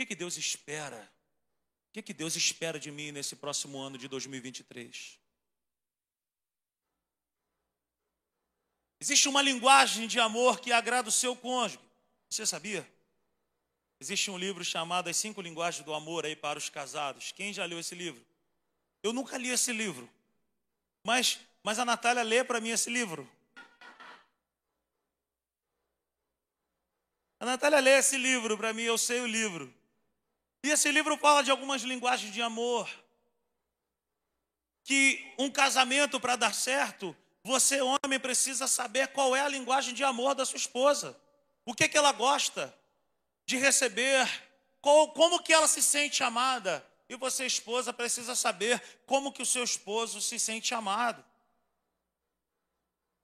que, 0.00 0.06
que 0.06 0.14
Deus 0.14 0.36
espera? 0.38 1.12
O 1.88 1.92
que, 1.92 2.02
que 2.02 2.14
Deus 2.14 2.34
espera 2.34 2.78
de 2.78 2.90
mim 2.90 3.12
nesse 3.12 3.36
próximo 3.36 3.78
ano 3.78 3.98
de 3.98 4.08
2023? 4.08 5.18
Existe 8.98 9.28
uma 9.28 9.42
linguagem 9.42 10.06
de 10.08 10.18
amor 10.18 10.60
que 10.60 10.72
agrada 10.72 11.08
o 11.08 11.12
seu 11.12 11.36
cônjuge. 11.36 11.78
Você 12.30 12.46
sabia? 12.46 12.88
Existe 14.00 14.30
um 14.30 14.38
livro 14.38 14.64
chamado 14.64 15.10
As 15.10 15.16
Cinco 15.18 15.42
Linguagens 15.42 15.84
do 15.84 15.92
Amor 15.92 16.24
aí 16.24 16.34
para 16.34 16.58
os 16.58 16.70
casados. 16.70 17.32
Quem 17.32 17.52
já 17.52 17.66
leu 17.66 17.78
esse 17.78 17.94
livro? 17.94 18.24
Eu 19.02 19.12
nunca 19.12 19.36
li 19.36 19.50
esse 19.50 19.74
livro. 19.74 20.08
Mas, 21.04 21.38
mas 21.62 21.78
a 21.78 21.84
Natália 21.84 22.22
lê 22.22 22.42
para 22.42 22.62
mim 22.62 22.70
esse 22.70 22.88
livro. 22.88 23.30
A 27.38 27.44
Natália 27.44 27.78
lê 27.78 27.98
esse 27.98 28.16
livro 28.16 28.56
para 28.56 28.72
mim, 28.72 28.82
eu 28.82 28.96
sei 28.96 29.20
o 29.20 29.26
livro. 29.26 29.72
E 30.64 30.70
esse 30.70 30.90
livro 30.90 31.18
fala 31.18 31.42
de 31.42 31.50
algumas 31.50 31.82
linguagens 31.82 32.32
de 32.32 32.40
amor. 32.40 32.88
Que 34.82 35.30
um 35.38 35.50
casamento 35.50 36.18
para 36.18 36.36
dar 36.36 36.54
certo, 36.54 37.14
você, 37.44 37.82
homem, 37.82 38.18
precisa 38.18 38.66
saber 38.66 39.08
qual 39.08 39.36
é 39.36 39.40
a 39.40 39.48
linguagem 39.48 39.92
de 39.92 40.02
amor 40.02 40.34
da 40.34 40.46
sua 40.46 40.56
esposa. 40.56 41.14
O 41.66 41.74
que, 41.74 41.86
que 41.86 41.98
ela 41.98 42.12
gosta 42.12 42.74
de 43.46 43.56
receber, 43.56 44.26
como 44.80 45.42
que 45.42 45.52
ela 45.52 45.68
se 45.68 45.82
sente 45.82 46.22
amada. 46.22 46.86
E 47.08 47.16
você, 47.16 47.44
esposa, 47.44 47.92
precisa 47.92 48.34
saber 48.34 48.80
como 49.06 49.32
que 49.32 49.42
o 49.42 49.46
seu 49.46 49.64
esposo 49.64 50.20
se 50.20 50.38
sente 50.38 50.72
amado. 50.74 51.24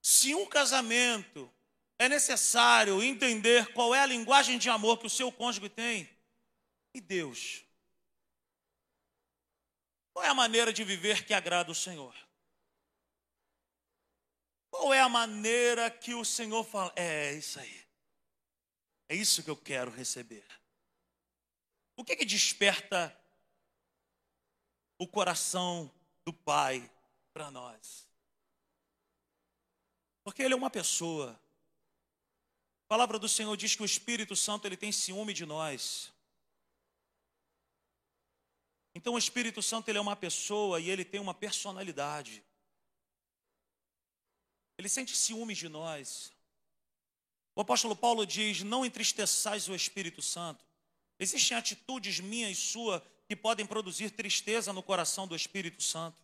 Se 0.02 0.35
um 0.35 0.46
casamento 0.46 1.52
é 1.99 2.08
necessário 2.08 3.02
entender 3.02 3.73
qual 3.73 3.94
é 3.94 4.00
a 4.00 4.06
linguagem 4.06 4.58
de 4.58 4.68
amor 4.68 4.99
que 4.99 5.06
o 5.06 5.11
seu 5.11 5.30
cônjuge 5.32 5.68
tem, 5.68 6.08
e 6.92 7.00
Deus? 7.00 7.64
Qual 10.12 10.25
é 10.25 10.28
a 10.28 10.35
maneira 10.35 10.73
de 10.73 10.82
viver 10.82 11.25
que 11.25 11.35
agrada 11.35 11.70
o 11.70 11.75
Senhor? 11.75 12.14
Qual 14.70 14.92
é 14.92 15.00
a 15.00 15.08
maneira 15.08 15.90
que 15.90 16.14
o 16.14 16.25
Senhor 16.25 16.64
fala? 16.64 16.92
É 16.96 17.32
isso 17.35 17.61
aí. 17.61 17.85
É 19.08 19.14
isso 19.14 19.42
que 19.42 19.50
eu 19.50 19.56
quero 19.56 19.90
receber. 19.90 20.46
O 21.96 22.04
que, 22.04 22.16
que 22.16 22.25
desperta 22.25 23.16
o 24.98 25.06
coração 25.06 25.90
do 26.25 26.32
Pai 26.32 26.90
para 27.32 27.50
nós? 27.50 28.06
Porque 30.25 30.42
Ele 30.42 30.54
é 30.54 30.56
uma 30.56 30.70
pessoa. 30.70 31.40
A 32.86 32.88
palavra 32.88 33.18
do 33.18 33.28
Senhor 33.28 33.56
diz 33.56 33.75
que 33.75 33.82
o 33.82 33.86
Espírito 33.86 34.36
Santo 34.36 34.66
ele 34.66 34.76
tem 34.76 34.92
ciúme 34.92 35.32
de 35.32 35.44
nós. 35.44 36.12
Então 38.94 39.14
o 39.14 39.18
Espírito 39.18 39.60
Santo 39.60 39.88
ele 39.88 39.98
é 39.98 40.00
uma 40.00 40.14
pessoa 40.14 40.80
e 40.80 40.88
ele 40.88 41.04
tem 41.04 41.20
uma 41.20 41.34
personalidade. 41.34 42.44
Ele 44.78 44.88
sente 44.88 45.16
ciúmes 45.16 45.58
de 45.58 45.68
nós. 45.68 46.32
O 47.56 47.62
apóstolo 47.62 47.96
Paulo 47.96 48.26
diz: 48.26 48.62
Não 48.62 48.84
entristeçais 48.84 49.66
o 49.66 49.75
Espírito 49.75 50.20
Santo. 50.20 50.62
Existem 51.18 51.56
atitudes 51.56 52.20
minhas 52.20 52.58
e 52.58 52.60
sua 52.60 53.02
que 53.26 53.34
podem 53.34 53.64
produzir 53.64 54.10
tristeza 54.10 54.72
no 54.75 54.82
coração 54.82 55.26
do 55.26 55.34
Espírito 55.34 55.82
Santo. 55.82 56.22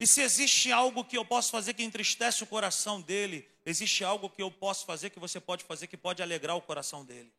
E 0.00 0.06
se 0.06 0.22
existe 0.22 0.72
algo 0.72 1.04
que 1.04 1.16
eu 1.16 1.24
posso 1.24 1.50
fazer 1.50 1.74
que 1.74 1.82
entristece 1.84 2.42
o 2.42 2.46
coração 2.46 3.00
dele, 3.00 3.48
existe 3.64 4.02
algo 4.02 4.30
que 4.30 4.42
eu 4.42 4.50
posso 4.50 4.86
fazer 4.86 5.10
que 5.10 5.20
você 5.20 5.38
pode 5.38 5.62
fazer 5.62 5.86
que 5.86 5.96
pode 5.96 6.22
alegrar 6.22 6.56
o 6.56 6.62
coração 6.62 7.04
dele. 7.04 7.32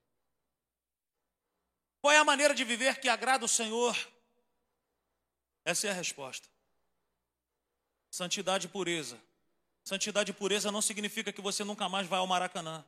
Qual 1.99 2.13
é 2.13 2.17
a 2.19 2.23
maneira 2.23 2.53
de 2.53 2.63
viver 2.63 2.99
que 2.99 3.09
agrada 3.09 3.43
o 3.43 3.49
Senhor? 3.49 3.97
Essa 5.65 5.87
é 5.87 5.89
a 5.89 5.93
resposta. 5.93 6.47
Santidade 8.11 8.67
e 8.67 8.69
pureza. 8.69 9.19
Santidade 9.83 10.31
e 10.31 10.33
pureza 10.33 10.71
não 10.71 10.81
significa 10.81 11.31
que 11.31 11.41
você 11.41 11.63
nunca 11.63 11.89
mais 11.89 12.07
vai 12.07 12.19
ao 12.19 12.27
Maracanã. 12.27 12.85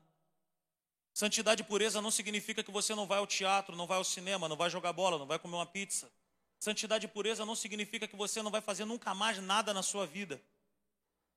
Santidade 1.13 1.61
e 1.61 1.65
pureza 1.65 2.01
não 2.01 2.11
significa 2.11 2.63
que 2.63 2.71
você 2.71 2.95
não 2.95 3.05
vai 3.05 3.19
ao 3.19 3.27
teatro, 3.27 3.75
não 3.75 3.87
vai 3.87 3.97
ao 3.97 4.03
cinema, 4.03 4.49
não 4.49 4.55
vai 4.55 4.69
jogar 4.69 4.93
bola, 4.93 5.17
não 5.17 5.25
vai 5.25 5.39
comer 5.39 5.55
uma 5.55 5.65
pizza. 5.65 6.11
Santidade 6.59 7.05
e 7.05 7.09
pureza 7.09 7.45
não 7.45 7.55
significa 7.55 8.07
que 8.07 8.15
você 8.15 8.41
não 8.41 8.51
vai 8.51 8.61
fazer 8.61 8.85
nunca 8.85 9.13
mais 9.13 9.37
nada 9.39 9.73
na 9.73 9.83
sua 9.83 10.05
vida. 10.05 10.41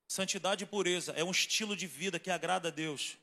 Santidade 0.07 0.65
e 0.65 0.67
pureza 0.67 1.13
é 1.13 1.23
um 1.23 1.31
estilo 1.31 1.77
de 1.77 1.87
vida 1.87 2.19
que 2.19 2.31
agrada 2.31 2.69
a 2.69 2.71
Deus. 2.71 3.17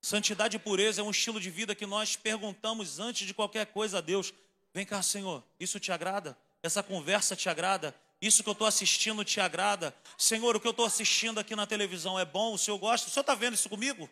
Santidade 0.00 0.56
e 0.56 0.58
pureza 0.58 1.00
é 1.00 1.04
um 1.04 1.10
estilo 1.10 1.40
de 1.40 1.50
vida 1.50 1.74
que 1.74 1.86
nós 1.86 2.16
perguntamos 2.16 2.98
antes 2.98 3.26
de 3.26 3.34
qualquer 3.34 3.66
coisa 3.66 3.98
a 3.98 4.00
Deus: 4.00 4.32
Vem 4.72 4.86
cá, 4.86 5.02
Senhor, 5.02 5.42
isso 5.58 5.78
te 5.78 5.92
agrada? 5.92 6.36
Essa 6.62 6.82
conversa 6.82 7.36
te 7.36 7.48
agrada? 7.48 7.94
Isso 8.26 8.42
que 8.42 8.48
eu 8.48 8.54
estou 8.54 8.66
assistindo 8.66 9.22
te 9.22 9.38
agrada? 9.38 9.94
Senhor, 10.16 10.56
o 10.56 10.60
que 10.60 10.66
eu 10.66 10.70
estou 10.70 10.86
assistindo 10.86 11.38
aqui 11.38 11.54
na 11.54 11.66
televisão 11.66 12.18
é 12.18 12.24
bom? 12.24 12.54
O 12.54 12.58
Senhor 12.58 12.78
gosta? 12.78 13.06
O 13.06 13.10
Senhor 13.10 13.20
está 13.20 13.34
vendo 13.34 13.52
isso 13.52 13.68
comigo? 13.68 14.08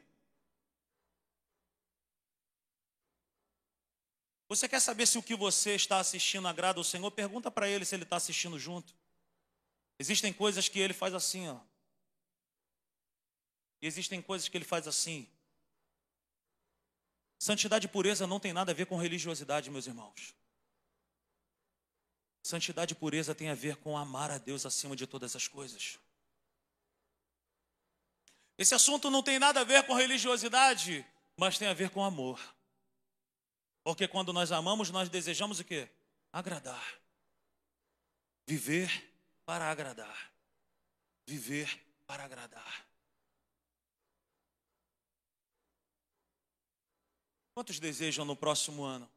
Você 4.49 4.69
quer 4.69 4.81
saber 4.81 5.07
se 5.07 5.17
o 5.17 5.23
que 5.23 5.35
você 5.35 5.75
está 5.77 5.99
assistindo 5.99 6.47
agrada 6.47 6.79
ao 6.79 6.85
Senhor? 6.85 7.11
Pergunta 7.11 7.51
para 7.51 7.67
Ele 7.67 7.87
se 7.87 7.95
Ele 7.95 8.03
está 8.03 8.17
assistindo 8.17 8.59
junto. 8.59 8.95
Existem 9.99 10.31
coisas 10.31 10.69
que 10.69 10.79
Ele 10.79 10.93
faz 10.93 11.15
assim, 11.15 11.49
ó. 11.49 11.59
E 13.81 13.87
existem 13.87 14.21
coisas 14.21 14.47
que 14.47 14.59
Ele 14.59 14.67
faz 14.67 14.87
assim. 14.87 15.27
Santidade 17.39 17.87
e 17.87 17.89
pureza 17.89 18.27
não 18.27 18.39
tem 18.39 18.53
nada 18.53 18.73
a 18.73 18.75
ver 18.75 18.85
com 18.85 18.99
religiosidade, 18.99 19.71
meus 19.71 19.87
irmãos. 19.87 20.35
Santidade 22.43 22.93
e 22.93 22.97
pureza 22.97 23.35
tem 23.35 23.49
a 23.49 23.55
ver 23.55 23.77
com 23.77 23.97
amar 23.97 24.31
a 24.31 24.39
Deus 24.39 24.67
acima 24.67 24.97
de 24.97 25.07
todas 25.07 25.37
as 25.37 25.47
coisas. 25.47 25.99
Esse 28.59 28.75
assunto 28.75 29.11
não 29.11 29.23
tem 29.23 29.39
nada 29.39 29.61
a 29.61 29.65
ver 29.65 29.87
com 29.87 29.95
religiosidade, 29.95 31.07
mas 31.37 31.57
tem 31.57 31.69
a 31.69 31.75
ver 31.75 31.91
com 31.91 32.05
amor. 32.05 32.41
Porque 33.85 34.09
quando 34.09 34.33
nós 34.33 34.51
amamos, 34.51 34.91
nós 34.91 35.09
desejamos 35.09 35.61
o 35.61 35.65
quê? 35.65 35.89
Agradar. 36.33 37.01
Viver 38.47 39.13
para 39.45 39.71
agradar. 39.71 40.33
Viver 41.27 41.81
para 42.07 42.25
agradar. 42.25 42.87
Quantos 47.55 47.79
desejam 47.79 48.25
no 48.25 48.35
próximo 48.35 48.83
ano 48.83 49.09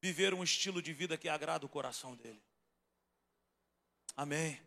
viver 0.00 0.34
um 0.34 0.42
estilo 0.42 0.80
de 0.80 0.92
vida 0.92 1.16
que 1.16 1.28
agrada 1.28 1.66
o 1.66 1.68
coração 1.68 2.16
dele? 2.16 2.42
Amém. 4.16 4.60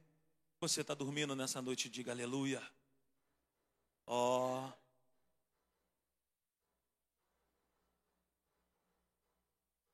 Você 0.60 0.82
está 0.82 0.94
dormindo 0.94 1.36
nessa 1.36 1.62
noite, 1.62 1.90
diga 1.90 2.12
aleluia. 2.12 2.62
Ó. 4.06 4.68
Oh. 4.68 4.82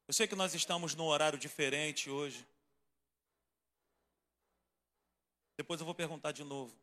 Eu 0.07 0.13
sei 0.13 0.27
que 0.27 0.35
nós 0.35 0.53
estamos 0.53 0.95
num 0.95 1.05
horário 1.05 1.37
diferente 1.37 2.09
hoje. 2.09 2.47
Depois 5.57 5.79
eu 5.79 5.85
vou 5.85 5.95
perguntar 5.95 6.31
de 6.31 6.43
novo. 6.43 6.73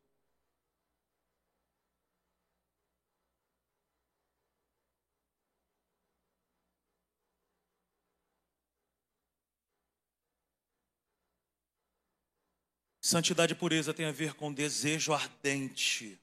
Santidade 13.04 13.52
e 13.52 13.54
pureza 13.54 13.92
tem 13.92 14.06
a 14.06 14.12
ver 14.12 14.32
com 14.32 14.50
desejo 14.50 15.12
ardente, 15.12 16.18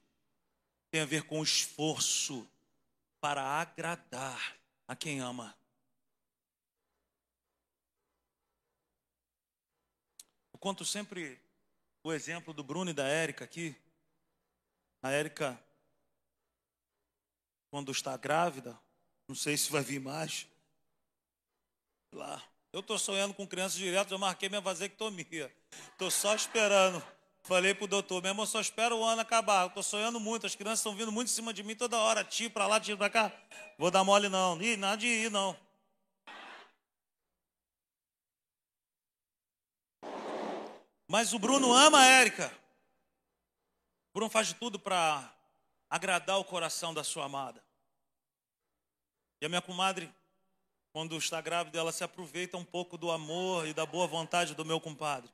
tem 0.90 1.00
a 1.00 1.06
ver 1.06 1.22
com 1.22 1.40
esforço 1.40 2.44
para 3.20 3.40
agradar 3.40 4.58
a 4.88 4.96
quem 4.96 5.20
ama. 5.20 5.56
Eu 10.52 10.58
conto 10.58 10.84
sempre 10.84 11.40
o 12.02 12.12
exemplo 12.12 12.52
do 12.52 12.64
Bruno 12.64 12.90
e 12.90 12.94
da 12.94 13.06
Érica 13.06 13.44
aqui. 13.44 13.76
A 15.00 15.12
Érica, 15.12 15.56
quando 17.70 17.92
está 17.92 18.16
grávida, 18.16 18.76
não 19.28 19.36
sei 19.36 19.56
se 19.56 19.70
vai 19.70 19.84
vir 19.84 20.00
mais, 20.00 20.48
lá 22.10 22.51
eu 22.72 22.80
estou 22.80 22.98
sonhando 22.98 23.34
com 23.34 23.46
crianças 23.46 23.78
direto, 23.78 24.12
eu 24.12 24.18
marquei 24.18 24.48
minha 24.48 24.60
vasectomia. 24.60 25.54
Estou 25.92 26.10
só 26.10 26.34
esperando. 26.34 27.02
Falei 27.42 27.74
pro 27.74 27.86
doutor, 27.86 28.22
meu 28.22 28.30
irmão, 28.30 28.46
só 28.46 28.60
espero 28.60 28.96
o 28.96 29.04
ano 29.04 29.20
acabar. 29.20 29.66
Estou 29.66 29.82
sonhando 29.82 30.18
muito, 30.18 30.46
as 30.46 30.54
crianças 30.54 30.78
estão 30.78 30.94
vindo 30.94 31.12
muito 31.12 31.28
em 31.28 31.32
cima 31.32 31.52
de 31.52 31.62
mim 31.62 31.74
toda 31.74 31.98
hora, 31.98 32.24
tio 32.24 32.50
para 32.50 32.66
lá, 32.66 32.80
tio 32.80 32.96
para 32.96 33.10
cá. 33.10 33.32
Vou 33.76 33.90
dar 33.90 34.04
mole 34.04 34.28
não. 34.28 34.60
Ih, 34.62 34.76
nada 34.76 34.96
de 34.96 35.06
ir 35.06 35.30
não. 35.30 35.56
Mas 41.08 41.34
o 41.34 41.38
Bruno 41.38 41.72
ama 41.74 42.00
a 42.00 42.06
Érica. 42.06 42.50
O 44.10 44.14
Bruno 44.14 44.30
faz 44.30 44.46
de 44.46 44.54
tudo 44.54 44.78
para 44.78 45.30
agradar 45.90 46.38
o 46.38 46.44
coração 46.44 46.94
da 46.94 47.04
sua 47.04 47.26
amada. 47.26 47.62
E 49.42 49.44
a 49.44 49.48
minha 49.48 49.60
comadre 49.60 50.10
quando 50.92 51.16
está 51.16 51.40
grávida, 51.40 51.78
ela 51.78 51.90
se 51.90 52.04
aproveita 52.04 52.58
um 52.58 52.64
pouco 52.64 52.98
do 52.98 53.10
amor 53.10 53.66
e 53.66 53.72
da 53.72 53.86
boa 53.86 54.06
vontade 54.06 54.54
do 54.54 54.64
meu 54.64 54.78
compadre. 54.78 55.32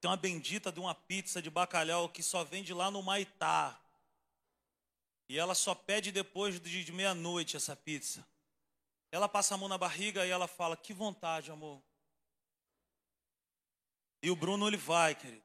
Tem 0.00 0.08
uma 0.08 0.16
bendita 0.16 0.70
de 0.70 0.78
uma 0.78 0.94
pizza 0.94 1.42
de 1.42 1.50
bacalhau 1.50 2.08
que 2.08 2.22
só 2.22 2.44
vende 2.44 2.72
lá 2.72 2.90
no 2.90 3.02
Maitá. 3.02 3.78
E 5.28 5.36
ela 5.36 5.54
só 5.54 5.74
pede 5.74 6.12
depois 6.12 6.60
de, 6.60 6.92
meia-noite 6.92 7.56
essa 7.56 7.74
pizza. 7.74 8.26
Ela 9.10 9.28
passa 9.28 9.54
a 9.54 9.58
mão 9.58 9.68
na 9.68 9.76
barriga 9.76 10.24
e 10.24 10.30
ela 10.30 10.46
fala: 10.46 10.76
Que 10.76 10.94
vontade, 10.94 11.50
amor. 11.50 11.82
E 14.22 14.30
o 14.30 14.36
Bruno, 14.36 14.68
ele 14.68 14.76
vai, 14.76 15.14
querido. 15.14 15.44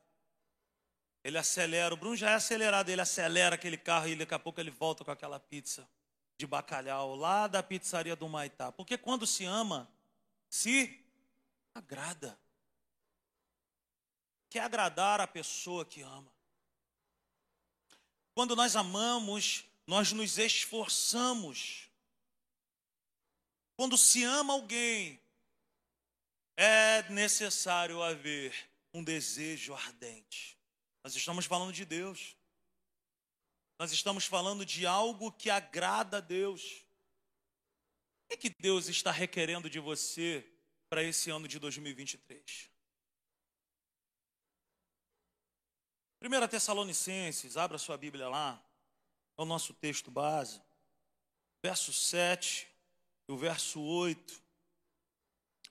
Ele 1.23 1.37
acelera. 1.39 1.93
O 1.93 1.97
Bruno 1.97 2.15
já 2.15 2.31
é 2.31 2.35
acelerado, 2.35 2.89
ele 2.89 3.01
acelera 3.01 3.55
aquele 3.55 3.77
carro 3.77 4.07
e 4.07 4.15
daqui 4.15 4.33
a 4.33 4.39
pouco 4.39 4.59
ele 4.59 4.69
volta 4.69 5.03
com 5.03 5.11
aquela 5.11 5.39
pizza 5.39 5.87
de 6.37 6.45
bacalhau 6.45 7.15
lá 7.15 7.47
da 7.47 7.63
pizzaria 7.63 8.15
do 8.15 8.27
Maitá. 8.27 8.71
Porque 8.71 8.97
quando 8.97 9.25
se 9.25 9.45
ama, 9.45 9.89
se 10.49 11.03
agrada. 11.73 12.37
Quer 14.49 14.61
agradar 14.61 15.19
a 15.19 15.27
pessoa 15.27 15.85
que 15.85 16.01
ama. 16.01 16.31
Quando 18.33 18.55
nós 18.55 18.75
amamos, 18.75 19.65
nós 19.87 20.11
nos 20.11 20.37
esforçamos. 20.37 21.89
Quando 23.77 23.97
se 23.97 24.23
ama 24.23 24.53
alguém, 24.53 25.19
é 26.57 27.03
necessário 27.09 28.01
haver 28.01 28.53
um 28.93 29.03
desejo 29.03 29.73
ardente. 29.73 30.57
Nós 31.03 31.15
estamos 31.15 31.45
falando 31.45 31.73
de 31.73 31.85
Deus. 31.85 32.35
Nós 33.77 33.91
estamos 33.91 34.25
falando 34.25 34.65
de 34.65 34.85
algo 34.85 35.31
que 35.31 35.49
agrada 35.49 36.17
a 36.17 36.21
Deus. 36.21 36.85
O 38.31 38.37
que 38.37 38.49
Deus 38.49 38.87
está 38.87 39.11
requerendo 39.11 39.69
de 39.69 39.79
você 39.79 40.45
para 40.89 41.03
esse 41.03 41.29
ano 41.29 41.47
de 41.47 41.59
2023? 41.59 42.69
1 46.21 46.47
Tessalonicenses, 46.47 47.57
abra 47.57 47.77
sua 47.77 47.97
Bíblia 47.97 48.27
lá, 48.29 48.63
é 49.37 49.41
o 49.41 49.45
nosso 49.45 49.73
texto 49.73 50.09
base, 50.09 50.61
verso 51.61 51.91
7 51.91 52.67
e 53.27 53.31
o 53.31 53.37
verso 53.37 53.81
8. 53.81 54.41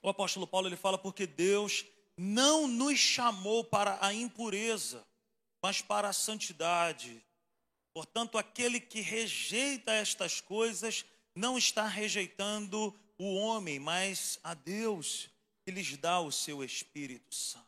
O 0.03 0.09
apóstolo 0.09 0.45
Paulo 0.45 0.67
ele 0.67 0.77
fala 0.77 0.97
porque 0.99 1.25
Deus 1.25 1.83
não 2.15 2.67
nos 2.67 2.99
chamou 2.99 3.63
para 3.63 3.97
a 4.05 4.13
impureza, 4.13 5.05
mas 5.61 5.81
para 5.81 6.09
a 6.09 6.13
santidade. 6.13 7.24
Portanto, 7.95 8.37
aquele 8.37 8.77
que 8.77 8.99
rejeita 8.99 9.93
estas 9.93 10.41
coisas 10.41 11.05
não 11.33 11.57
está 11.57 11.87
rejeitando 11.87 12.93
o 13.17 13.35
homem, 13.35 13.79
mas 13.79 14.37
a 14.43 14.53
Deus 14.53 15.29
que 15.63 15.71
lhes 15.71 15.95
dá 15.95 16.19
o 16.19 16.29
seu 16.29 16.61
Espírito 16.61 17.33
Santo. 17.33 17.65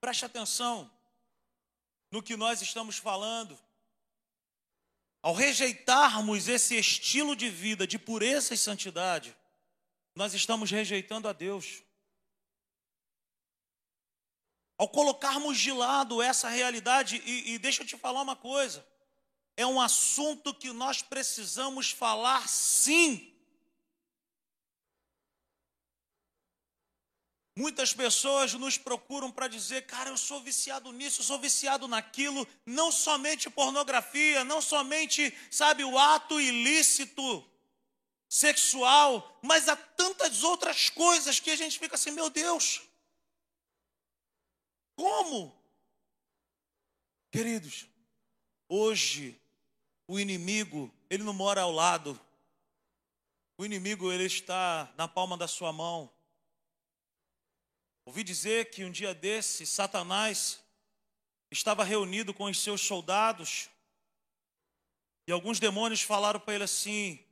Preste 0.00 0.24
atenção 0.24 0.88
no 2.08 2.22
que 2.22 2.36
nós 2.36 2.62
estamos 2.62 2.98
falando. 2.98 3.58
Ao 5.20 5.34
rejeitarmos 5.34 6.46
esse 6.46 6.76
estilo 6.76 7.34
de 7.34 7.50
vida 7.50 7.84
de 7.84 7.98
pureza 7.98 8.54
e 8.54 8.56
santidade, 8.56 9.36
nós 10.14 10.34
estamos 10.34 10.70
rejeitando 10.70 11.26
a 11.26 11.32
Deus 11.32 11.82
ao 14.82 14.88
colocarmos 14.88 15.60
de 15.60 15.70
lado 15.70 16.20
essa 16.20 16.48
realidade, 16.48 17.22
e, 17.24 17.52
e 17.52 17.58
deixa 17.58 17.84
eu 17.84 17.86
te 17.86 17.96
falar 17.96 18.20
uma 18.20 18.34
coisa, 18.34 18.84
é 19.56 19.64
um 19.64 19.80
assunto 19.80 20.52
que 20.52 20.72
nós 20.72 21.00
precisamos 21.00 21.92
falar 21.92 22.48
sim. 22.48 23.32
Muitas 27.56 27.94
pessoas 27.94 28.54
nos 28.54 28.76
procuram 28.76 29.30
para 29.30 29.46
dizer, 29.46 29.86
cara, 29.86 30.10
eu 30.10 30.16
sou 30.16 30.40
viciado 30.40 30.90
nisso, 30.90 31.20
eu 31.20 31.26
sou 31.26 31.38
viciado 31.38 31.86
naquilo, 31.86 32.44
não 32.66 32.90
somente 32.90 33.48
pornografia, 33.48 34.42
não 34.42 34.60
somente, 34.60 35.32
sabe, 35.48 35.84
o 35.84 35.96
ato 35.96 36.40
ilícito 36.40 37.48
sexual, 38.28 39.38
mas 39.42 39.68
há 39.68 39.76
tantas 39.76 40.42
outras 40.42 40.90
coisas 40.90 41.38
que 41.38 41.52
a 41.52 41.56
gente 41.56 41.78
fica 41.78 41.94
assim, 41.94 42.10
meu 42.10 42.28
Deus, 42.28 42.82
como? 44.96 45.56
Queridos, 47.30 47.86
hoje 48.68 49.40
o 50.06 50.18
inimigo, 50.20 50.92
ele 51.08 51.22
não 51.22 51.32
mora 51.32 51.62
ao 51.62 51.72
lado. 51.72 52.20
O 53.56 53.64
inimigo 53.64 54.12
ele 54.12 54.24
está 54.24 54.92
na 54.96 55.08
palma 55.08 55.36
da 55.36 55.48
sua 55.48 55.72
mão. 55.72 56.12
Ouvi 58.04 58.24
dizer 58.24 58.70
que 58.70 58.84
um 58.84 58.90
dia 58.90 59.14
desse, 59.14 59.66
Satanás 59.66 60.62
estava 61.50 61.84
reunido 61.84 62.34
com 62.34 62.44
os 62.44 62.58
seus 62.58 62.80
soldados 62.80 63.70
e 65.26 65.32
alguns 65.32 65.60
demônios 65.60 66.02
falaram 66.02 66.40
para 66.40 66.54
ele 66.54 66.64
assim: 66.64 67.24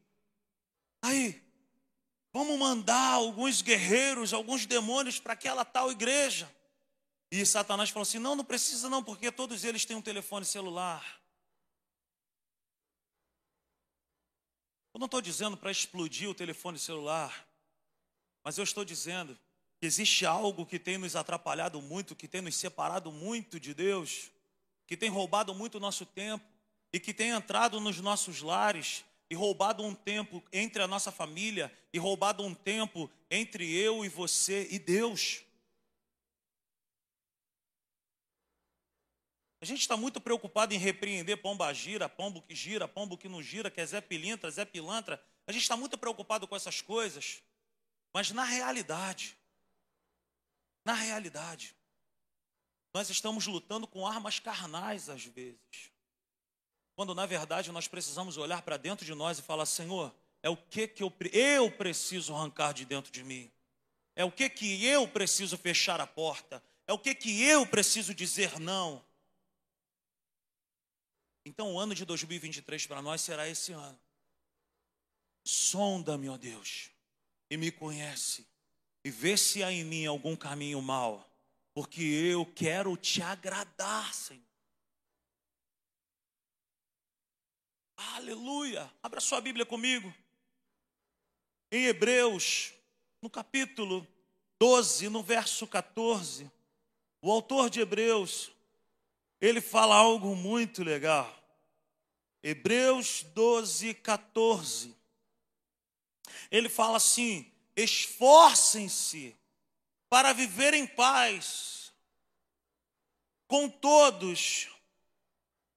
aí, 1.02 1.42
vamos 2.32 2.58
mandar 2.58 3.14
alguns 3.14 3.62
guerreiros, 3.62 4.32
alguns 4.32 4.64
demônios 4.66 5.18
para 5.18 5.32
aquela 5.32 5.64
tal 5.64 5.90
igreja. 5.90 6.50
E 7.30 7.44
Satanás 7.46 7.90
falou 7.90 8.02
assim: 8.02 8.18
não, 8.18 8.34
não 8.34 8.44
precisa 8.44 8.88
não, 8.88 9.02
porque 9.02 9.30
todos 9.30 9.64
eles 9.64 9.84
têm 9.84 9.96
um 9.96 10.02
telefone 10.02 10.44
celular. 10.44 11.20
Eu 14.92 14.98
não 14.98 15.06
estou 15.06 15.20
dizendo 15.20 15.56
para 15.56 15.70
explodir 15.70 16.28
o 16.28 16.34
telefone 16.34 16.78
celular, 16.78 17.48
mas 18.42 18.58
eu 18.58 18.64
estou 18.64 18.84
dizendo 18.84 19.38
Existe 19.82 20.26
algo 20.26 20.66
que 20.66 20.78
tem 20.78 20.98
nos 20.98 21.16
atrapalhado 21.16 21.80
muito, 21.80 22.14
que 22.14 22.28
tem 22.28 22.42
nos 22.42 22.54
separado 22.54 23.10
muito 23.10 23.58
de 23.58 23.72
Deus, 23.72 24.30
que 24.86 24.94
tem 24.94 25.08
roubado 25.08 25.54
muito 25.54 25.76
o 25.76 25.80
nosso 25.80 26.04
tempo 26.04 26.44
e 26.92 27.00
que 27.00 27.14
tem 27.14 27.30
entrado 27.30 27.80
nos 27.80 27.98
nossos 27.98 28.42
lares 28.42 29.04
e 29.30 29.34
roubado 29.34 29.82
um 29.82 29.94
tempo 29.94 30.42
entre 30.52 30.82
a 30.82 30.86
nossa 30.86 31.10
família 31.10 31.72
e 31.94 31.98
roubado 31.98 32.44
um 32.44 32.54
tempo 32.54 33.10
entre 33.30 33.72
eu 33.74 34.04
e 34.04 34.08
você 34.08 34.68
e 34.70 34.78
Deus. 34.78 35.42
A 39.60 39.66
gente 39.66 39.80
está 39.80 39.96
muito 39.96 40.20
preocupado 40.20 40.72
em 40.72 40.78
repreender 40.78 41.36
pomba 41.36 41.70
gira, 41.74 42.08
pombo 42.08 42.40
que 42.40 42.54
gira, 42.54 42.88
pombo 42.88 43.18
que 43.18 43.28
não 43.28 43.42
gira, 43.42 43.70
que 43.70 43.80
é 43.80 43.84
Zé 43.84 44.00
Pilintra, 44.00 44.50
Zé 44.50 44.64
Pilantra. 44.64 45.22
A 45.46 45.52
gente 45.52 45.62
está 45.62 45.76
muito 45.76 45.98
preocupado 45.98 46.48
com 46.48 46.56
essas 46.56 46.80
coisas. 46.80 47.42
Mas 48.12 48.30
na 48.30 48.42
realidade, 48.42 49.36
na 50.84 50.94
realidade, 50.94 51.76
nós 52.92 53.10
estamos 53.10 53.46
lutando 53.46 53.86
com 53.86 54.06
armas 54.06 54.38
carnais 54.38 55.10
às 55.10 55.24
vezes. 55.24 55.92
Quando 56.96 57.14
na 57.14 57.26
verdade 57.26 57.70
nós 57.70 57.86
precisamos 57.86 58.38
olhar 58.38 58.62
para 58.62 58.78
dentro 58.78 59.04
de 59.04 59.14
nós 59.14 59.38
e 59.38 59.42
falar: 59.42 59.66
Senhor, 59.66 60.14
é 60.42 60.48
o 60.48 60.56
que 60.56 60.88
que 60.88 61.02
eu, 61.02 61.12
eu 61.32 61.70
preciso 61.70 62.34
arrancar 62.34 62.72
de 62.72 62.86
dentro 62.86 63.12
de 63.12 63.22
mim? 63.22 63.50
É 64.16 64.24
o 64.24 64.32
que 64.32 64.48
que 64.48 64.84
eu 64.84 65.06
preciso 65.06 65.56
fechar 65.58 66.00
a 66.00 66.06
porta? 66.06 66.62
É 66.86 66.92
o 66.92 66.98
que 66.98 67.14
que 67.14 67.42
eu 67.44 67.66
preciso 67.66 68.14
dizer 68.14 68.58
não? 68.58 69.04
Então 71.44 71.74
o 71.74 71.78
ano 71.78 71.94
de 71.94 72.04
2023 72.04 72.86
para 72.86 73.02
nós 73.02 73.20
será 73.20 73.48
esse 73.48 73.72
ano. 73.72 73.98
Sonda-me, 75.44 76.28
ó 76.28 76.36
Deus, 76.36 76.90
e 77.48 77.56
me 77.56 77.72
conhece 77.72 78.46
e 79.04 79.10
vê 79.10 79.36
se 79.36 79.62
há 79.62 79.72
em 79.72 79.84
mim 79.84 80.06
algum 80.06 80.36
caminho 80.36 80.80
mau, 80.82 81.26
porque 81.72 82.02
eu 82.02 82.44
quero 82.44 82.96
te 82.96 83.22
agradar, 83.22 84.12
Senhor. 84.14 84.44
Aleluia! 87.96 88.90
Abra 89.02 89.20
sua 89.20 89.40
Bíblia 89.40 89.64
comigo. 89.64 90.12
Em 91.70 91.86
Hebreus, 91.86 92.72
no 93.22 93.30
capítulo 93.30 94.06
12, 94.58 95.08
no 95.08 95.22
verso 95.22 95.66
14, 95.66 96.50
o 97.22 97.30
autor 97.30 97.70
de 97.70 97.80
Hebreus, 97.80 98.50
ele 99.40 99.60
fala 99.60 99.94
algo 99.94 100.36
muito 100.36 100.82
legal. 100.84 101.34
Hebreus 102.42 103.22
12, 103.34 103.94
14. 103.94 104.94
Ele 106.50 106.68
fala 106.68 106.96
assim: 106.96 107.50
esforcem-se 107.76 109.36
para 110.08 110.32
viver 110.32 110.74
em 110.74 110.86
paz 110.86 111.92
com 113.46 113.68
todos. 113.68 114.68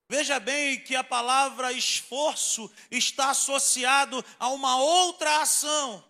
Veja 0.10 0.40
bem 0.40 0.80
que 0.80 0.96
a 0.96 1.04
palavra 1.04 1.72
esforço 1.72 2.72
está 2.92 3.32
associado 3.32 4.24
a 4.38 4.50
uma 4.50 4.78
outra 4.78 5.42
ação. 5.42 6.04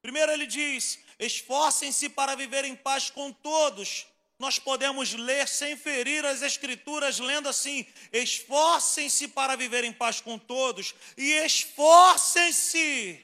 Primeiro 0.00 0.32
ele 0.32 0.46
diz: 0.46 0.98
esforcem-se 1.18 2.08
para 2.08 2.34
viver 2.34 2.64
em 2.64 2.76
paz 2.76 3.10
com 3.10 3.32
todos. 3.32 4.06
Nós 4.40 4.58
podemos 4.58 5.12
ler 5.12 5.46
sem 5.46 5.76
ferir 5.76 6.24
as 6.24 6.40
escrituras, 6.40 7.18
lendo 7.18 7.46
assim: 7.46 7.86
esforcem-se 8.10 9.28
para 9.28 9.54
viver 9.54 9.84
em 9.84 9.92
paz 9.92 10.22
com 10.22 10.38
todos 10.38 10.94
e 11.14 11.32
esforcem-se 11.44 13.22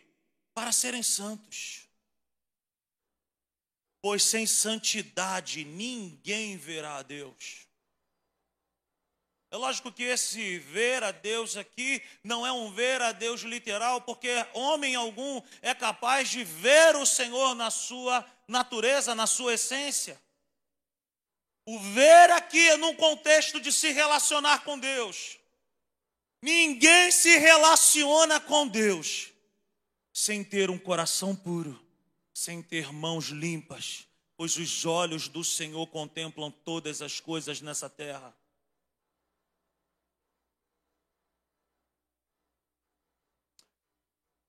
para 0.52 0.70
serem 0.72 1.02
santos. 1.02 1.88
Pois 4.02 4.22
sem 4.24 4.46
santidade 4.46 5.64
ninguém 5.64 6.58
verá 6.58 6.96
a 6.96 7.02
Deus. 7.02 7.66
É 9.50 9.56
lógico 9.56 9.90
que 9.90 10.02
esse 10.02 10.58
ver 10.58 11.02
a 11.02 11.12
Deus 11.12 11.56
aqui 11.56 12.02
não 12.22 12.46
é 12.46 12.52
um 12.52 12.70
ver 12.70 13.00
a 13.00 13.12
Deus 13.12 13.40
literal, 13.40 14.02
porque 14.02 14.28
homem 14.52 14.94
algum 14.94 15.40
é 15.62 15.74
capaz 15.74 16.28
de 16.28 16.44
ver 16.44 16.94
o 16.94 17.06
Senhor 17.06 17.54
na 17.54 17.70
sua 17.70 18.22
natureza, 18.46 19.14
na 19.14 19.26
sua 19.26 19.54
essência. 19.54 20.25
O 21.66 21.80
ver 21.80 22.30
aqui 22.30 22.68
é 22.68 22.76
num 22.76 22.94
contexto 22.94 23.60
de 23.60 23.72
se 23.72 23.90
relacionar 23.90 24.62
com 24.62 24.78
Deus. 24.78 25.36
Ninguém 26.40 27.10
se 27.10 27.36
relaciona 27.38 28.38
com 28.38 28.68
Deus 28.68 29.32
sem 30.12 30.44
ter 30.44 30.70
um 30.70 30.78
coração 30.78 31.34
puro, 31.34 31.78
sem 32.32 32.62
ter 32.62 32.92
mãos 32.92 33.26
limpas, 33.26 34.06
pois 34.36 34.56
os 34.56 34.86
olhos 34.86 35.28
do 35.28 35.42
Senhor 35.42 35.86
contemplam 35.88 36.50
todas 36.50 37.02
as 37.02 37.18
coisas 37.18 37.60
nessa 37.60 37.90
terra. 37.90 38.34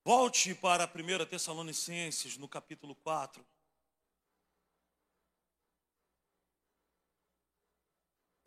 Volte 0.05 0.55
para 0.55 0.85
a 0.85 0.87
1 0.87 1.25
Tessalonicenses, 1.25 2.37
no 2.37 2.47
capítulo 2.47 2.95
4. 2.95 3.45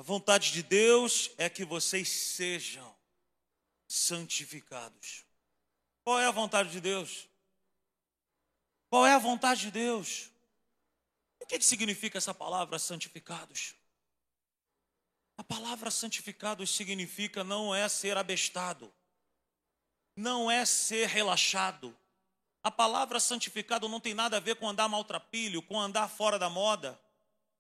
A 0.01 0.03
vontade 0.03 0.51
de 0.51 0.63
Deus 0.63 1.31
é 1.37 1.51
que 1.51 1.63
vocês 1.63 2.09
sejam 2.09 2.97
santificados. 3.87 5.27
Qual 6.03 6.19
é 6.19 6.25
a 6.25 6.31
vontade 6.31 6.71
de 6.71 6.81
Deus? 6.81 7.29
Qual 8.89 9.05
é 9.05 9.13
a 9.13 9.19
vontade 9.19 9.61
de 9.61 9.71
Deus? 9.71 10.31
O 11.39 11.45
que 11.45 11.61
significa 11.61 12.17
essa 12.17 12.33
palavra 12.33 12.79
santificados? 12.79 13.75
A 15.37 15.45
palavra 15.45 15.91
santificados 15.91 16.75
significa 16.75 17.45
não 17.45 17.75
é 17.75 17.87
ser 17.87 18.17
abestado, 18.17 18.91
não 20.17 20.51
é 20.51 20.65
ser 20.65 21.09
relaxado. 21.09 21.95
A 22.63 22.71
palavra 22.71 23.21
santificado 23.21 23.87
não 23.87 24.01
tem 24.01 24.15
nada 24.15 24.39
a 24.39 24.41
ver 24.41 24.57
com 24.57 24.67
andar 24.67 24.89
maltrapilho, 24.89 25.61
com 25.61 25.79
andar 25.79 26.09
fora 26.09 26.39
da 26.39 26.49
moda. 26.49 26.99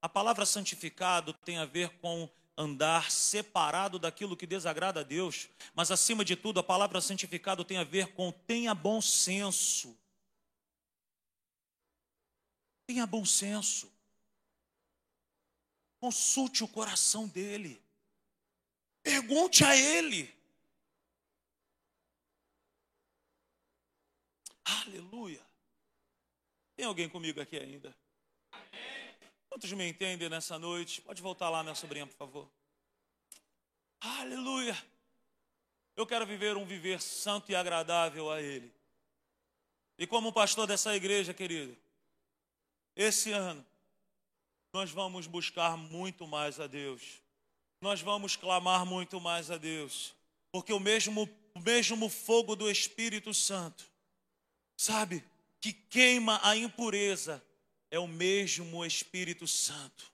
A 0.03 0.09
palavra 0.09 0.47
santificado 0.47 1.33
tem 1.33 1.59
a 1.59 1.65
ver 1.65 1.91
com 1.99 2.29
andar 2.57 3.11
separado 3.11 3.99
daquilo 3.99 4.37
que 4.37 4.47
desagrada 4.47 5.01
a 5.01 5.03
Deus, 5.03 5.49
mas 5.75 5.91
acima 5.91 6.25
de 6.25 6.37
tudo, 6.37 6.61
a 6.61 6.63
palavra 6.63 7.01
santificado 7.01 7.65
tem 7.65 7.79
a 7.79 7.85
ver 7.85 8.13
com 8.15 8.31
tenha 8.31 8.75
bom 8.75 9.01
senso. 9.01 9.99
Tenha 12.87 13.07
bom 13.07 13.25
senso. 13.25 13.91
Consulte 15.99 16.65
o 16.65 16.69
coração 16.69 17.29
dele. 17.29 17.83
Pergunte 19.03 19.65
a 19.65 19.77
ele. 19.77 20.35
Aleluia. 24.65 25.45
Tem 26.77 26.87
alguém 26.87 27.09
comigo 27.09 27.41
aqui 27.41 27.57
ainda? 27.57 27.97
Quantos 29.51 29.73
me 29.73 29.87
entendem 29.87 30.29
nessa 30.29 30.61
noite? 30.61 31.03
Pode 31.03 31.21
voltar 31.21 31.51
lá, 31.51 31.65
minha 31.65 31.75
sobrinha, 31.75 32.07
por 32.07 32.17
favor. 32.17 32.49
Aleluia. 34.01 34.81
Eu 35.97 36.07
quero 36.07 36.25
viver 36.25 36.57
um 36.57 36.65
viver 36.65 37.03
santo 37.03 37.51
e 37.51 37.57
agradável 37.57 38.31
a 38.31 38.41
Ele. 38.41 38.73
E 39.99 40.07
como 40.07 40.33
pastor 40.33 40.69
dessa 40.69 40.95
igreja, 40.95 41.35
querido, 41.35 41.77
esse 42.95 43.33
ano, 43.33 43.67
nós 44.73 44.93
vamos 44.93 45.27
buscar 45.27 45.77
muito 45.77 46.29
mais 46.29 46.61
a 46.61 46.69
Deus. 46.69 47.21
Nós 47.81 48.01
vamos 48.01 48.37
clamar 48.37 48.87
muito 48.87 49.21
mais 49.21 49.51
a 49.51 49.59
Deus. 49.59 50.15
Porque 50.53 50.73
o 50.73 50.79
mesmo, 50.79 51.29
o 51.55 51.61
mesmo 51.61 52.09
fogo 52.09 52.55
do 52.55 52.71
Espírito 52.71 53.35
Santo, 53.35 53.85
sabe, 54.77 55.25
que 55.61 55.73
queima 55.73 56.41
a 56.43 56.57
impureza, 56.57 57.45
é 57.91 57.99
o 57.99 58.07
mesmo 58.07 58.85
Espírito 58.85 59.47
Santo 59.47 60.11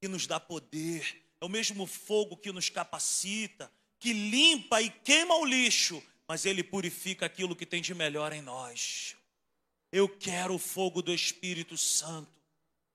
que 0.00 0.08
nos 0.08 0.26
dá 0.26 0.40
poder, 0.40 1.22
é 1.40 1.44
o 1.44 1.48
mesmo 1.48 1.86
fogo 1.86 2.36
que 2.36 2.50
nos 2.50 2.68
capacita, 2.68 3.70
que 3.98 4.12
limpa 4.12 4.80
e 4.80 4.90
queima 4.90 5.36
o 5.36 5.44
lixo, 5.44 6.02
mas 6.26 6.46
ele 6.46 6.64
purifica 6.64 7.26
aquilo 7.26 7.54
que 7.54 7.66
tem 7.66 7.82
de 7.82 7.94
melhor 7.94 8.32
em 8.32 8.40
nós. 8.40 9.14
Eu 9.92 10.08
quero 10.08 10.54
o 10.54 10.58
fogo 10.58 11.02
do 11.02 11.12
Espírito 11.12 11.76
Santo. 11.76 12.39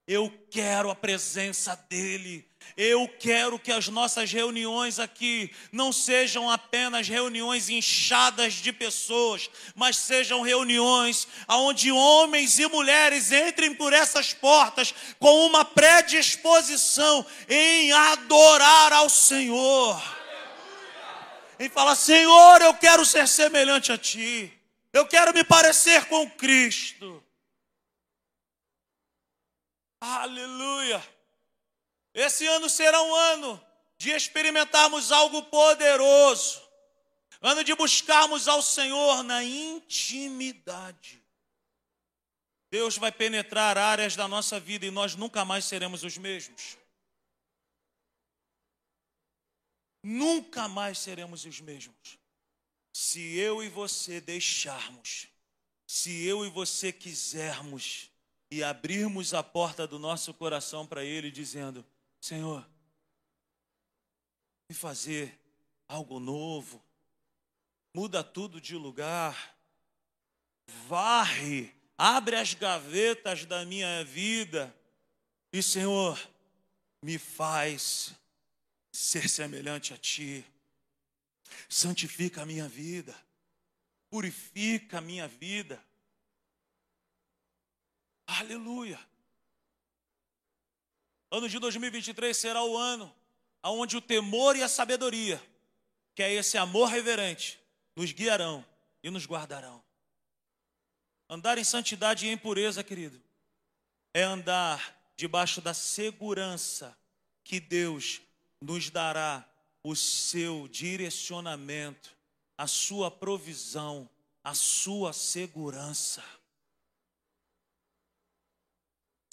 Eu 0.07 0.31
quero 0.51 0.91
a 0.91 0.95
presença 0.95 1.75
dEle. 1.89 2.47
Eu 2.77 3.07
quero 3.07 3.57
que 3.57 3.71
as 3.71 3.87
nossas 3.87 4.31
reuniões 4.31 4.99
aqui 4.99 5.51
não 5.71 5.91
sejam 5.91 6.49
apenas 6.49 7.07
reuniões 7.07 7.69
inchadas 7.69 8.53
de 8.53 8.71
pessoas, 8.71 9.49
mas 9.73 9.97
sejam 9.97 10.41
reuniões 10.41 11.27
onde 11.47 11.91
homens 11.91 12.59
e 12.59 12.67
mulheres 12.67 13.31
entrem 13.31 13.73
por 13.73 13.93
essas 13.93 14.33
portas 14.33 14.93
com 15.19 15.45
uma 15.47 15.65
predisposição 15.65 17.25
em 17.49 17.91
adorar 17.91 18.93
ao 18.93 19.09
Senhor. 19.09 20.01
Em 21.59 21.69
falar: 21.69 21.95
Senhor, 21.95 22.61
eu 22.61 22.73
quero 22.75 23.05
ser 23.05 23.27
semelhante 23.27 23.91
a 23.91 23.97
Ti. 23.97 24.51
Eu 24.93 25.07
quero 25.07 25.33
me 25.33 25.43
parecer 25.43 26.05
com 26.05 26.29
Cristo. 26.29 27.24
Aleluia. 30.05 31.03
Esse 32.13 32.45
ano 32.45 32.69
será 32.69 33.01
um 33.01 33.15
ano 33.15 33.65
de 33.97 34.11
experimentarmos 34.11 35.11
algo 35.11 35.41
poderoso. 35.43 36.61
Ano 37.41 37.63
de 37.63 37.73
buscarmos 37.73 38.47
ao 38.47 38.61
Senhor 38.61 39.23
na 39.23 39.43
intimidade. 39.43 41.23
Deus 42.69 42.97
vai 42.97 43.11
penetrar 43.11 43.77
áreas 43.77 44.15
da 44.15 44.27
nossa 44.27 44.59
vida 44.59 44.85
e 44.85 44.91
nós 44.91 45.15
nunca 45.15 45.43
mais 45.43 45.65
seremos 45.65 46.03
os 46.03 46.17
mesmos. 46.17 46.77
Nunca 50.03 50.67
mais 50.67 50.99
seremos 50.99 51.45
os 51.45 51.59
mesmos. 51.59 52.19
Se 52.93 53.35
eu 53.37 53.63
e 53.63 53.69
você 53.69 54.21
deixarmos, 54.21 55.27
se 55.87 56.23
eu 56.25 56.45
e 56.45 56.49
você 56.49 56.93
quisermos 56.93 58.11
e 58.55 58.63
abrirmos 58.63 59.33
a 59.33 59.43
porta 59.43 59.85
do 59.85 59.99
nosso 59.99 60.33
coração 60.33 60.87
para 60.87 61.03
Ele, 61.03 61.29
dizendo: 61.29 61.85
Senhor, 62.21 62.65
me 64.69 64.73
fazer 64.73 65.37
algo 65.89 66.21
novo, 66.21 66.81
muda 67.93 68.23
tudo 68.23 68.61
de 68.61 68.77
lugar, 68.77 69.57
varre, 70.87 71.75
abre 71.97 72.37
as 72.37 72.53
gavetas 72.53 73.43
da 73.43 73.65
minha 73.65 74.05
vida 74.05 74.73
e, 75.51 75.61
Senhor, 75.61 76.17
me 77.01 77.17
faz 77.17 78.15
ser 78.89 79.27
semelhante 79.27 79.93
a 79.93 79.97
Ti, 79.97 80.45
santifica 81.67 82.43
a 82.43 82.45
minha 82.45 82.69
vida, 82.69 83.13
purifica 84.09 84.99
a 84.99 85.01
minha 85.01 85.27
vida 85.27 85.84
Aleluia. 88.27 88.99
Ano 91.31 91.49
de 91.49 91.59
2023 91.59 92.35
será 92.35 92.63
o 92.63 92.77
ano 92.77 93.13
onde 93.71 93.97
o 93.97 94.01
temor 94.01 94.55
e 94.55 94.63
a 94.63 94.67
sabedoria, 94.67 95.41
que 96.13 96.21
é 96.21 96.31
esse 96.33 96.57
amor 96.57 96.89
reverente, 96.89 97.59
nos 97.95 98.11
guiarão 98.11 98.65
e 99.03 99.09
nos 99.09 99.25
guardarão. 99.25 99.83
Andar 101.29 101.57
em 101.57 101.63
santidade 101.63 102.27
e 102.27 102.29
em 102.29 102.37
pureza, 102.37 102.83
querido, 102.83 103.19
é 104.13 104.21
andar 104.21 104.95
debaixo 105.15 105.61
da 105.61 105.73
segurança 105.73 106.95
que 107.43 107.59
Deus 107.59 108.21
nos 108.61 108.89
dará 108.89 109.43
o 109.83 109.95
seu 109.95 110.67
direcionamento, 110.67 112.15
a 112.57 112.67
sua 112.67 113.09
provisão, 113.09 114.09
a 114.43 114.53
sua 114.53 115.13
segurança. 115.13 116.23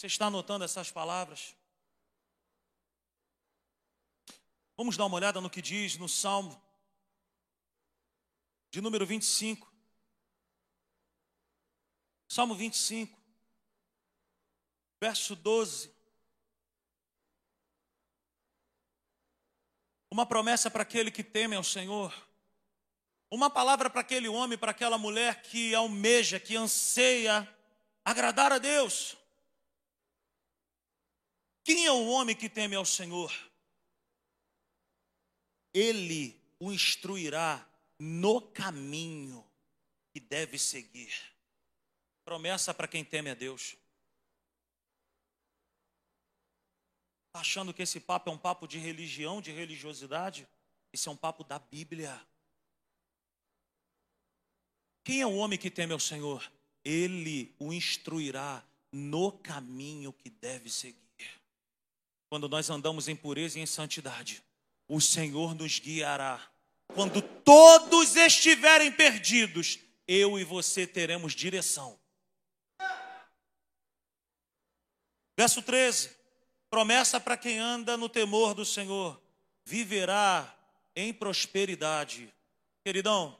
Você 0.02 0.08
está 0.08 0.26
anotando 0.26 0.64
essas 0.64 0.90
palavras? 0.90 1.54
Vamos 4.76 4.96
dar 4.96 5.04
uma 5.04 5.14
olhada 5.14 5.40
no 5.40 5.48
que 5.48 5.62
diz 5.62 5.96
no 5.96 6.08
Salmo 6.08 6.60
de 8.68 8.80
número 8.80 9.06
25. 9.06 9.72
Salmo 12.26 12.56
25, 12.56 13.16
verso 15.00 15.36
12. 15.36 15.94
Uma 20.10 20.26
promessa 20.26 20.68
para 20.68 20.82
aquele 20.82 21.12
que 21.12 21.22
teme 21.22 21.54
ao 21.54 21.62
Senhor. 21.62 22.12
Uma 23.30 23.48
palavra 23.48 23.88
para 23.88 24.00
aquele 24.00 24.26
homem, 24.26 24.58
para 24.58 24.72
aquela 24.72 24.98
mulher 24.98 25.42
que 25.42 25.72
almeja, 25.76 26.40
que 26.40 26.56
anseia 26.56 27.48
agradar 28.04 28.50
a 28.50 28.58
Deus. 28.58 29.21
Quem 31.64 31.86
é 31.86 31.92
o 31.92 32.08
homem 32.08 32.34
que 32.34 32.48
teme 32.48 32.74
ao 32.74 32.84
Senhor? 32.84 33.32
Ele 35.72 36.36
o 36.58 36.72
instruirá 36.72 37.66
no 37.98 38.40
caminho 38.40 39.46
que 40.12 40.18
deve 40.18 40.58
seguir. 40.58 41.14
Promessa 42.24 42.74
para 42.74 42.88
quem 42.88 43.04
teme 43.04 43.30
a 43.30 43.34
Deus. 43.34 43.76
Tá 47.32 47.40
achando 47.40 47.72
que 47.72 47.82
esse 47.82 48.00
papo 48.00 48.28
é 48.28 48.32
um 48.32 48.38
papo 48.38 48.66
de 48.66 48.78
religião, 48.78 49.40
de 49.40 49.52
religiosidade? 49.52 50.46
Esse 50.92 51.08
é 51.08 51.12
um 51.12 51.16
papo 51.16 51.44
da 51.44 51.58
Bíblia. 51.58 52.20
Quem 55.04 55.20
é 55.20 55.26
o 55.26 55.36
homem 55.36 55.58
que 55.58 55.70
teme 55.70 55.92
ao 55.92 56.00
Senhor? 56.00 56.52
Ele 56.84 57.54
o 57.58 57.72
instruirá 57.72 58.64
no 58.92 59.32
caminho 59.32 60.12
que 60.12 60.28
deve 60.28 60.68
seguir 60.68 61.01
quando 62.32 62.48
nós 62.48 62.70
andamos 62.70 63.08
em 63.08 63.14
pureza 63.14 63.58
e 63.58 63.62
em 63.62 63.66
santidade, 63.66 64.42
o 64.88 65.02
Senhor 65.02 65.54
nos 65.54 65.78
guiará. 65.78 66.40
Quando 66.94 67.20
todos 67.20 68.16
estiverem 68.16 68.90
perdidos, 68.90 69.78
eu 70.08 70.38
e 70.38 70.42
você 70.42 70.86
teremos 70.86 71.34
direção. 71.34 72.00
Verso 75.36 75.60
13: 75.60 76.16
promessa 76.70 77.20
para 77.20 77.36
quem 77.36 77.58
anda 77.58 77.98
no 77.98 78.08
temor 78.08 78.54
do 78.54 78.64
Senhor, 78.64 79.22
viverá 79.66 80.56
em 80.96 81.12
prosperidade. 81.12 82.32
Queridão, 82.82 83.38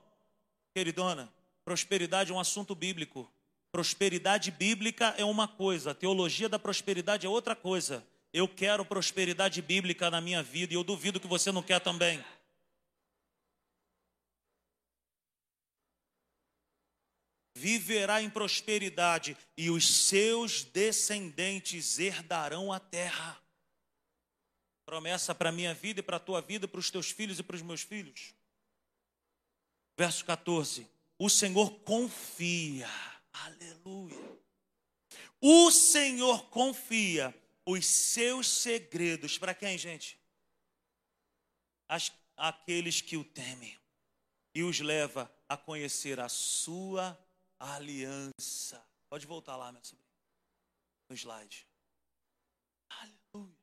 queridona, 0.74 1.33
prosperidade 1.64 2.31
é 2.31 2.35
um 2.35 2.40
assunto 2.40 2.74
bíblico. 2.74 3.26
Prosperidade 3.70 4.50
bíblica 4.50 5.14
é 5.16 5.24
uma 5.24 5.48
coisa, 5.48 5.94
teologia 5.94 6.46
da 6.46 6.59
prosperidade 6.59 7.24
é 7.24 7.28
outra 7.31 7.57
coisa. 7.57 8.07
Eu 8.33 8.49
quero 8.49 8.85
prosperidade 8.85 9.61
bíblica 9.61 10.11
na 10.11 10.21
minha 10.21 10.42
vida 10.42 10.73
e 10.73 10.77
eu 10.77 10.83
duvido 10.83 11.21
que 11.21 11.27
você 11.27 11.53
não 11.53 11.62
quer 11.62 11.81
também. 11.81 12.25
Viverá 17.55 18.23
em 18.23 18.31
prosperidade 18.31 19.37
e 19.57 19.71
os 19.71 20.07
seus 20.07 20.64
descendentes 20.64 21.99
herdarão 21.99 22.73
a 22.73 22.81
terra. 22.81 23.38
Promessa 24.87 25.35
para 25.35 25.51
a 25.51 25.53
minha 25.53 25.75
vida 25.75 26.01
e 26.01 26.03
para 26.03 26.16
a 26.16 26.21
tua 26.21 26.40
vida, 26.40 26.66
para 26.66 26.81
os 26.81 26.90
teus 26.90 27.11
filhos 27.11 27.38
e 27.38 27.42
para 27.42 27.55
os 27.55 27.62
meus 27.62 27.83
filhos. 27.83 28.35
Verso 29.97 30.25
14: 30.25 30.88
O 31.18 31.29
Senhor 31.29 31.71
confia, 31.81 32.88
aleluia. 33.33 34.38
O 35.40 35.71
Senhor 35.71 36.47
confia 36.47 37.35
os 37.64 37.87
seus 37.87 38.48
segredos 38.48 39.38
para 39.38 39.55
quem, 39.55 39.79
gente? 39.79 40.18
As, 41.88 42.12
aqueles 42.37 43.01
que 43.01 43.16
o 43.16 43.25
temem 43.25 43.79
e 44.55 44.62
os 44.62 44.81
leva 44.81 45.33
a 45.48 45.57
conhecer 45.57 46.20
a 46.20 46.29
sua 46.29 47.18
aliança. 47.59 48.85
Pode 49.09 49.27
voltar 49.27 49.57
lá, 49.57 49.70
minha 49.70 49.85
sobrinha, 49.85 50.11
no 51.09 51.14
slide. 51.14 51.66
Aleluia. 52.90 53.57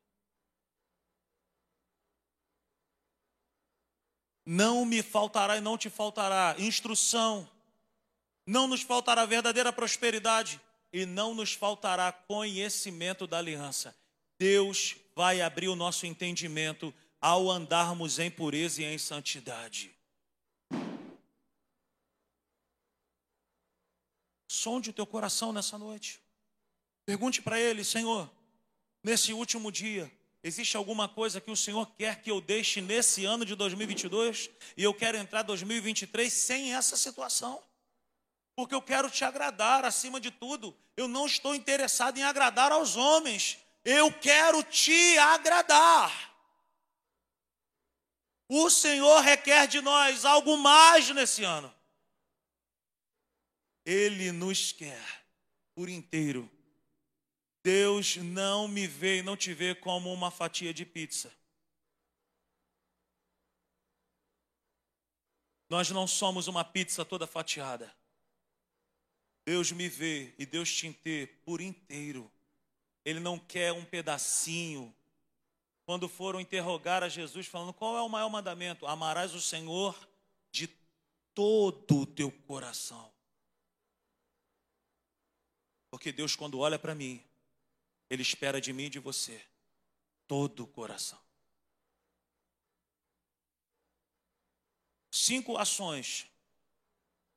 Não 4.46 4.86
me 4.86 5.04
faltará 5.04 5.58
e 5.58 5.62
não 5.62 5.78
te 5.78 5.90
faltará 5.90 6.56
instrução, 6.58 7.48
não 8.48 8.68
nos 8.68 8.82
faltará 8.82 9.26
verdadeira 9.26 9.72
prosperidade 9.72 10.60
e 10.92 11.06
não 11.06 11.34
nos 11.34 11.54
faltará 11.54 12.12
conhecimento 12.12 13.28
da 13.28 13.38
aliança. 13.38 13.96
Deus 14.38 14.96
vai 15.16 15.42
abrir 15.42 15.68
o 15.68 15.76
nosso 15.76 16.06
entendimento 16.06 16.94
ao 17.22 17.50
andarmos 17.50 18.20
em 18.20 18.32
pureza 18.32 18.82
e 18.82 18.86
em 18.86 18.98
santidade. 18.98 19.92
Sonde 24.48 24.90
o 24.90 24.94
teu 24.94 25.06
coração 25.06 25.52
nessa 25.52 25.78
noite. 25.78 26.20
Pergunte 27.06 27.42
para 27.42 27.60
ele, 27.60 27.84
Senhor, 27.84 28.30
nesse 29.04 29.34
último 29.34 29.72
dia, 29.72 30.12
existe 30.44 30.78
alguma 30.78 31.08
coisa 31.08 31.42
que 31.42 31.52
o 31.52 31.56
Senhor 31.56 31.86
quer 31.98 32.22
que 32.22 32.32
eu 32.32 32.40
deixe 32.40 32.82
nesse 32.82 33.26
ano 33.26 33.46
de 33.46 33.56
2022 33.56 34.50
e 34.78 34.84
eu 34.84 34.94
quero 34.94 35.18
entrar 35.18 35.44
2023 35.44 36.32
sem 36.32 36.74
essa 36.74 36.96
situação? 36.96 37.62
Porque 38.60 38.76
eu 38.76 38.82
quero 38.82 39.10
te 39.10 39.24
agradar 39.24 39.86
acima 39.86 40.20
de 40.20 40.30
tudo. 40.30 40.78
Eu 40.98 41.08
não 41.08 41.26
estou 41.26 41.56
interessado 41.56 42.18
em 42.18 42.24
agradar 42.24 42.74
aos 42.74 42.98
homens. 42.98 43.58
Eu 43.86 44.12
quero 44.12 44.62
te 44.64 45.18
agradar. 45.18 46.12
O 48.50 48.70
Senhor 48.70 49.22
requer 49.22 49.66
de 49.66 49.80
nós 49.80 50.26
algo 50.26 50.58
mais 50.58 51.10
nesse 51.12 51.42
ano. 51.46 51.74
Ele 53.86 54.30
nos 54.34 54.74
quer 54.74 55.24
por 55.74 55.88
inteiro. 55.88 56.52
Deus 57.64 58.18
não 58.18 58.68
me 58.68 58.86
vê 58.88 59.20
e 59.20 59.24
não 59.24 59.38
te 59.38 59.54
vê 59.54 59.74
como 59.74 60.12
uma 60.12 60.30
fatia 60.30 60.74
de 60.74 60.86
pizza. 60.86 61.32
Nós 65.70 65.90
não 65.92 66.06
somos 66.06 66.50
uma 66.50 66.66
pizza 66.66 67.06
toda 67.06 67.26
fatiada. 67.26 67.98
Deus 69.46 69.72
me 69.72 69.90
vê 69.90 70.34
e 70.38 70.46
Deus 70.46 70.74
te 70.74 70.90
vê 71.04 71.28
por 71.44 71.62
inteiro. 71.62 72.32
Ele 73.04 73.20
não 73.20 73.40
quer 73.40 73.72
um 73.72 73.84
pedacinho. 73.84 74.94
Quando 75.86 76.08
foram 76.08 76.40
interrogar 76.40 77.04
a 77.04 77.10
Jesus, 77.10 77.48
falando 77.48 77.74
qual 77.74 77.98
é 77.98 78.02
o 78.02 78.10
maior 78.10 78.30
mandamento? 78.30 78.86
Amarás 78.86 79.34
o 79.34 79.42
Senhor 79.42 80.08
de 80.52 80.68
todo 81.34 82.02
o 82.02 82.06
teu 82.06 82.32
coração. 82.32 83.12
Porque 85.90 86.12
Deus, 86.12 86.36
quando 86.36 86.60
olha 86.60 86.78
para 86.78 86.94
mim, 86.94 87.24
Ele 88.10 88.22
espera 88.22 88.62
de 88.62 88.72
mim 88.72 88.86
e 88.86 88.90
de 88.90 89.00
você 89.00 89.44
todo 90.28 90.64
o 90.64 90.68
coração. 90.68 91.20
Cinco 95.12 95.58
ações 95.58 96.28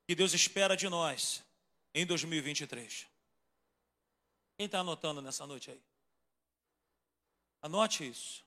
que 0.07 0.13
Deus 0.13 0.33
espera 0.33 0.77
de 0.77 0.87
nós 0.87 1.43
em 1.93 2.05
2023. 2.05 3.07
Quem 4.57 4.65
está 4.65 4.79
anotando 4.79 5.21
nessa 5.21 5.45
noite 5.45 5.71
aí? 5.71 5.81
Anote 7.61 8.07
isso. 8.07 8.43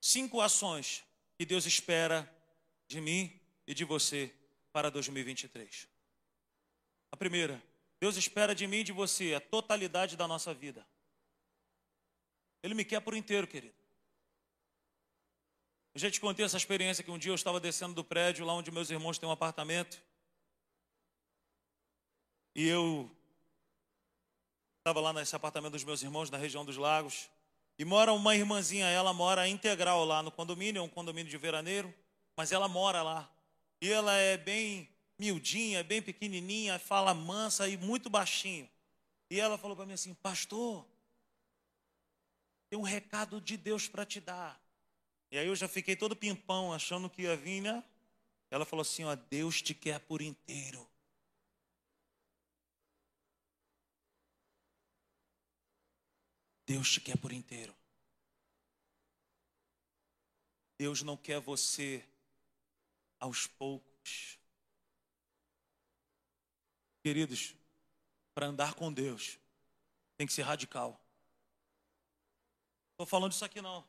Cinco 0.00 0.40
ações 0.40 1.04
que 1.38 1.46
Deus 1.46 1.64
espera 1.64 2.28
de 2.88 3.00
mim 3.00 3.40
e 3.66 3.74
de 3.74 3.84
você 3.84 4.34
para 4.72 4.90
2023. 4.90 5.88
A 7.10 7.16
primeira, 7.16 7.62
Deus 8.00 8.16
espera 8.16 8.54
de 8.54 8.66
mim 8.66 8.78
e 8.78 8.84
de 8.84 8.92
você 8.92 9.34
a 9.34 9.40
totalidade 9.40 10.16
da 10.16 10.26
nossa 10.26 10.52
vida. 10.52 10.86
Ele 12.62 12.74
me 12.74 12.84
quer 12.84 13.00
por 13.00 13.14
inteiro, 13.14 13.46
querido. 13.46 13.74
Eu 15.94 16.00
já 16.00 16.10
te 16.10 16.20
contei 16.20 16.44
essa 16.44 16.56
experiência 16.56 17.04
que 17.04 17.10
um 17.10 17.18
dia 17.18 17.30
eu 17.30 17.34
estava 17.34 17.60
descendo 17.60 17.94
do 17.94 18.02
prédio 18.02 18.46
lá 18.46 18.54
onde 18.54 18.70
meus 18.70 18.90
irmãos 18.90 19.18
têm 19.18 19.28
um 19.28 19.32
apartamento. 19.32 20.02
E 22.54 22.66
eu 22.66 23.10
estava 24.78 25.00
lá 25.00 25.12
nesse 25.12 25.34
apartamento 25.34 25.72
dos 25.72 25.84
meus 25.84 26.02
irmãos, 26.02 26.28
na 26.28 26.36
região 26.36 26.64
dos 26.64 26.76
lagos. 26.76 27.30
E 27.78 27.84
mora 27.84 28.12
uma 28.12 28.36
irmãzinha, 28.36 28.86
ela 28.86 29.12
mora 29.12 29.48
integral 29.48 30.04
lá 30.04 30.22
no 30.22 30.30
condomínio, 30.30 30.80
é 30.80 30.82
um 30.82 30.88
condomínio 30.88 31.30
de 31.30 31.38
veraneiro, 31.38 31.92
mas 32.36 32.52
ela 32.52 32.68
mora 32.68 33.02
lá. 33.02 33.30
E 33.80 33.90
ela 33.90 34.14
é 34.16 34.36
bem 34.36 34.88
miudinha, 35.18 35.82
bem 35.82 36.02
pequenininha, 36.02 36.78
fala 36.78 37.14
mansa 37.14 37.68
e 37.68 37.76
muito 37.76 38.10
baixinho. 38.10 38.68
E 39.30 39.40
ela 39.40 39.56
falou 39.56 39.76
para 39.76 39.86
mim 39.86 39.94
assim: 39.94 40.14
Pastor, 40.14 40.86
tem 42.68 42.78
um 42.78 42.82
recado 42.82 43.40
de 43.40 43.56
Deus 43.56 43.88
para 43.88 44.04
te 44.04 44.20
dar. 44.20 44.60
E 45.30 45.38
aí 45.38 45.46
eu 45.46 45.56
já 45.56 45.66
fiquei 45.66 45.96
todo 45.96 46.14
pimpão, 46.14 46.72
achando 46.72 47.08
que 47.08 47.22
ia 47.22 47.36
vir, 47.36 47.62
né? 47.62 47.82
Ela 48.50 48.66
falou 48.66 48.82
assim: 48.82 49.04
Ó, 49.04 49.14
Deus 49.14 49.62
te 49.62 49.74
quer 49.74 50.00
por 50.00 50.20
inteiro. 50.20 50.86
Deus 56.66 56.90
te 56.90 57.00
quer 57.00 57.16
por 57.16 57.32
inteiro. 57.32 57.74
Deus 60.78 61.02
não 61.02 61.16
quer 61.16 61.40
você 61.40 62.04
aos 63.18 63.46
poucos. 63.46 64.38
Queridos, 67.02 67.54
para 68.34 68.46
andar 68.46 68.74
com 68.74 68.92
Deus, 68.92 69.38
tem 70.16 70.26
que 70.26 70.32
ser 70.32 70.42
radical. 70.42 71.00
Estou 72.92 73.06
falando 73.06 73.32
isso 73.32 73.44
aqui 73.44 73.60
não. 73.60 73.84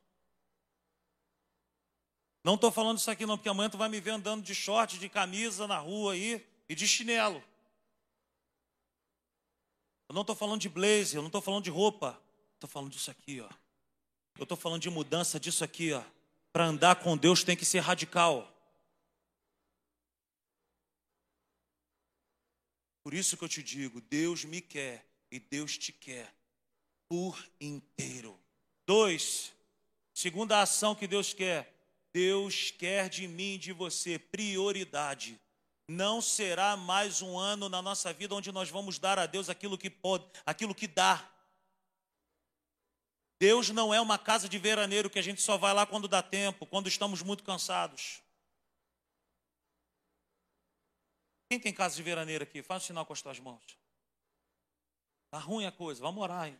Não 2.43 2.55
estou 2.55 2.71
falando 2.71 2.97
isso 2.97 3.09
aqui 3.09 3.25
não, 3.25 3.37
porque 3.37 3.49
amanhã 3.49 3.69
tu 3.69 3.77
vai 3.77 3.87
me 3.87 4.01
ver 4.01 4.11
andando 4.11 4.43
de 4.43 4.53
short, 4.53 4.99
de 4.99 5.07
camisa 5.07 5.67
na 5.67 5.77
rua 5.77 6.13
aí 6.13 6.45
e 6.67 6.75
de 6.75 6.87
chinelo. 6.87 7.43
Eu 10.09 10.13
não 10.13 10.21
estou 10.21 10.35
falando 10.35 10.59
de 10.59 10.69
blazer, 10.69 11.15
eu 11.17 11.21
não 11.21 11.27
estou 11.27 11.41
falando 11.41 11.63
de 11.63 11.69
roupa. 11.69 12.21
Estou 12.63 12.71
falando 12.71 12.91
disso 12.93 13.11
aqui, 13.11 13.41
ó. 13.41 13.49
Eu 14.37 14.43
estou 14.43 14.55
falando 14.55 14.81
de 14.81 14.89
mudança 14.89 15.37
disso 15.37 15.65
aqui, 15.65 15.91
ó. 15.91 16.01
Para 16.53 16.63
andar 16.63 16.95
com 16.95 17.17
Deus 17.17 17.43
tem 17.43 17.57
que 17.57 17.65
ser 17.65 17.79
radical. 17.79 18.49
Por 23.03 23.13
isso 23.13 23.35
que 23.35 23.43
eu 23.43 23.49
te 23.49 23.61
digo, 23.61 23.99
Deus 23.99 24.45
me 24.45 24.61
quer 24.61 25.05
e 25.29 25.41
Deus 25.41 25.77
te 25.77 25.91
quer 25.91 26.33
por 27.09 27.37
inteiro. 27.59 28.39
Dois, 28.87 29.51
segunda 30.13 30.61
ação 30.61 30.95
que 30.95 31.05
Deus 31.05 31.33
quer, 31.33 31.69
Deus 32.13 32.71
quer 32.71 33.09
de 33.09 33.27
mim 33.27 33.55
e 33.55 33.57
de 33.57 33.73
você 33.73 34.17
prioridade. 34.17 35.37
Não 35.85 36.21
será 36.21 36.77
mais 36.77 37.21
um 37.21 37.37
ano 37.37 37.67
na 37.67 37.81
nossa 37.81 38.13
vida 38.13 38.33
onde 38.33 38.53
nós 38.53 38.69
vamos 38.69 38.97
dar 38.99 39.19
a 39.19 39.25
Deus 39.25 39.49
aquilo 39.49 39.77
que 39.77 39.89
pode, 39.89 40.25
aquilo 40.45 40.73
que 40.73 40.87
dá. 40.87 41.32
Deus 43.43 43.71
não 43.71 43.93
é 43.93 43.99
uma 43.99 44.17
casa 44.17 44.47
de 44.47 44.57
veraneiro 44.57 45.09
que 45.09 45.19
a 45.19 45.21
gente 45.21 45.41
só 45.41 45.57
vai 45.57 45.73
lá 45.73 45.85
quando 45.85 46.07
dá 46.07 46.23
tempo, 46.23 46.65
quando 46.65 46.87
estamos 46.87 47.21
muito 47.21 47.43
cansados. 47.43 48.21
Quem 51.49 51.59
tem 51.59 51.73
casa 51.73 51.93
de 51.93 52.01
veraneiro 52.01 52.45
aqui? 52.45 52.63
Faz 52.63 52.83
um 52.83 52.85
sinal 52.85 53.05
com 53.05 53.11
as 53.11 53.21
tuas 53.21 53.41
mãos. 53.41 53.77
Tá 55.29 55.39
ruim 55.39 55.65
a 55.65 55.73
coisa, 55.73 55.99
vamos 55.99 56.23
orar, 56.23 56.47
hein? 56.47 56.57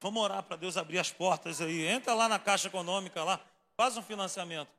Vamos 0.00 0.20
orar 0.20 0.42
para 0.42 0.56
Deus 0.56 0.76
abrir 0.76 0.98
as 0.98 1.12
portas 1.12 1.60
aí. 1.60 1.86
Entra 1.86 2.12
lá 2.12 2.28
na 2.28 2.40
Caixa 2.40 2.66
Econômica 2.66 3.22
lá, 3.22 3.40
faz 3.76 3.96
um 3.96 4.02
financiamento. 4.02 4.72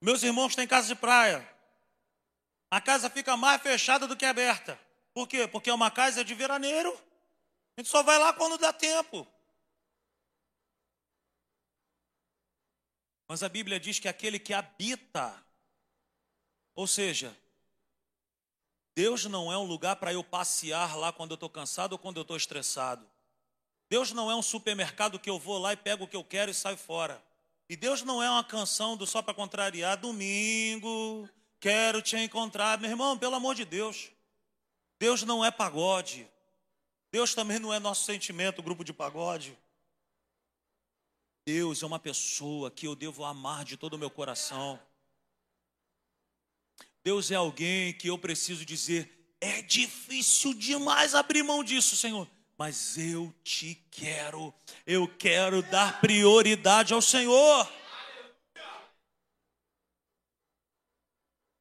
Meus 0.00 0.22
irmãos 0.22 0.54
têm 0.54 0.68
casa 0.68 0.86
de 0.86 0.94
praia. 0.94 1.44
A 2.70 2.80
casa 2.80 3.10
fica 3.10 3.36
mais 3.36 3.60
fechada 3.60 4.06
do 4.06 4.16
que 4.16 4.24
aberta. 4.24 4.78
Por 5.12 5.26
quê? 5.26 5.46
Porque 5.46 5.70
é 5.70 5.74
uma 5.74 5.90
casa 5.90 6.24
de 6.24 6.34
veraneiro. 6.34 6.92
A 7.76 7.80
gente 7.80 7.90
só 7.90 8.02
vai 8.02 8.18
lá 8.18 8.32
quando 8.32 8.58
dá 8.58 8.72
tempo. 8.72 9.26
Mas 13.26 13.42
a 13.42 13.48
Bíblia 13.48 13.78
diz 13.78 13.98
que 13.98 14.08
aquele 14.08 14.38
que 14.38 14.52
habita, 14.52 15.32
ou 16.74 16.86
seja, 16.86 17.36
Deus 18.94 19.24
não 19.24 19.52
é 19.52 19.56
um 19.56 19.64
lugar 19.64 19.96
para 19.96 20.12
eu 20.12 20.24
passear 20.24 20.96
lá 20.96 21.12
quando 21.12 21.30
eu 21.30 21.36
estou 21.36 21.48
cansado 21.48 21.92
ou 21.92 21.98
quando 21.98 22.16
eu 22.16 22.22
estou 22.22 22.36
estressado. 22.36 23.08
Deus 23.88 24.12
não 24.12 24.30
é 24.30 24.34
um 24.34 24.42
supermercado 24.42 25.18
que 25.18 25.30
eu 25.30 25.38
vou 25.38 25.58
lá 25.58 25.72
e 25.72 25.76
pego 25.76 26.04
o 26.04 26.08
que 26.08 26.16
eu 26.16 26.24
quero 26.24 26.50
e 26.50 26.54
saio 26.54 26.76
fora. 26.76 27.22
E 27.68 27.76
Deus 27.76 28.02
não 28.02 28.20
é 28.20 28.28
uma 28.28 28.42
canção 28.42 28.96
do 28.96 29.06
só 29.06 29.22
para 29.22 29.32
contrariar, 29.32 29.96
domingo, 29.96 31.28
quero 31.60 32.02
te 32.02 32.16
encontrar. 32.16 32.78
Meu 32.78 32.90
irmão, 32.90 33.16
pelo 33.16 33.36
amor 33.36 33.54
de 33.54 33.64
Deus. 33.64 34.10
Deus 35.00 35.22
não 35.22 35.42
é 35.42 35.50
pagode. 35.50 36.28
Deus 37.10 37.34
também 37.34 37.58
não 37.58 37.72
é 37.72 37.80
nosso 37.80 38.04
sentimento, 38.04 38.62
grupo 38.62 38.84
de 38.84 38.92
pagode. 38.92 39.58
Deus 41.46 41.82
é 41.82 41.86
uma 41.86 41.98
pessoa 41.98 42.70
que 42.70 42.86
eu 42.86 42.94
devo 42.94 43.24
amar 43.24 43.64
de 43.64 43.78
todo 43.78 43.94
o 43.94 43.98
meu 43.98 44.10
coração. 44.10 44.78
Deus 47.02 47.30
é 47.30 47.34
alguém 47.34 47.94
que 47.94 48.08
eu 48.08 48.18
preciso 48.18 48.64
dizer: 48.66 49.34
é 49.40 49.62
difícil 49.62 50.52
demais 50.52 51.14
abrir 51.14 51.42
mão 51.42 51.64
disso, 51.64 51.96
Senhor, 51.96 52.28
mas 52.58 52.98
eu 52.98 53.34
te 53.42 53.82
quero, 53.90 54.52
eu 54.86 55.08
quero 55.08 55.62
dar 55.62 55.98
prioridade 56.02 56.92
ao 56.92 57.00
Senhor. 57.00 57.66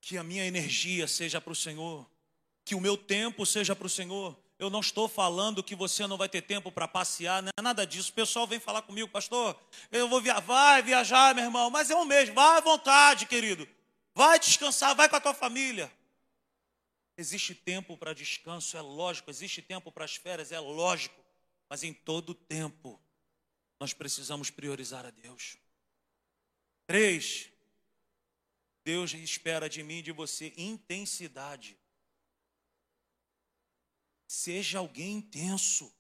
que 0.02 0.18
a 0.18 0.24
minha 0.24 0.44
energia 0.44 1.08
seja 1.08 1.40
para 1.40 1.54
o 1.54 1.56
Senhor, 1.56 2.09
que 2.70 2.76
o 2.76 2.80
meu 2.80 2.96
tempo 2.96 3.48
seja 3.48 3.76
para 3.76 3.88
o 3.88 3.90
Senhor. 3.90 4.38
Eu 4.60 4.70
não 4.70 4.80
estou 4.82 5.10
falando 5.10 5.64
que 5.64 5.76
você 5.76 6.06
não 6.06 6.20
vai 6.20 6.30
ter 6.30 6.44
tempo 6.44 6.72
para 6.72 6.88
passear, 6.88 7.42
não 7.42 7.50
é 7.58 7.62
nada 7.64 7.84
disso. 7.84 8.12
O 8.12 8.14
pessoal 8.14 8.46
vem 8.46 8.60
falar 8.60 8.84
comigo, 8.84 9.10
pastor, 9.10 9.60
eu 9.92 10.08
vou 10.08 10.22
viajar, 10.22 10.42
vai 10.42 10.84
viajar, 10.84 11.34
meu 11.34 11.46
irmão, 11.46 11.72
mas 11.72 11.90
é 11.90 11.96
um 11.96 12.06
mês, 12.06 12.30
vai 12.30 12.60
à 12.60 12.62
vontade, 12.62 13.26
querido. 13.26 13.68
Vai 14.14 14.38
descansar, 14.38 14.96
vai 14.96 15.10
com 15.10 15.16
a 15.16 15.20
tua 15.20 15.34
família. 15.34 15.92
Existe 17.18 17.56
tempo 17.56 17.98
para 17.98 18.14
descanso, 18.14 18.78
é 18.78 18.82
lógico, 18.82 19.32
existe 19.32 19.64
tempo 19.64 19.92
para 19.92 20.06
as 20.06 20.16
férias, 20.16 20.52
é 20.52 20.60
lógico, 20.60 21.20
mas 21.68 21.82
em 21.82 21.92
todo 21.92 22.36
tempo 22.36 23.02
nós 23.80 23.94
precisamos 23.94 24.52
priorizar 24.52 25.08
a 25.08 25.10
Deus. 25.10 25.58
Três, 26.86 27.50
Deus 28.84 29.12
espera 29.16 29.68
de 29.68 29.82
mim 29.82 29.98
e 29.98 30.04
de 30.04 30.12
você 30.12 30.54
intensidade. 30.56 31.79
Seja 34.30 34.78
alguém 34.78 35.14
intenso. 35.14 35.92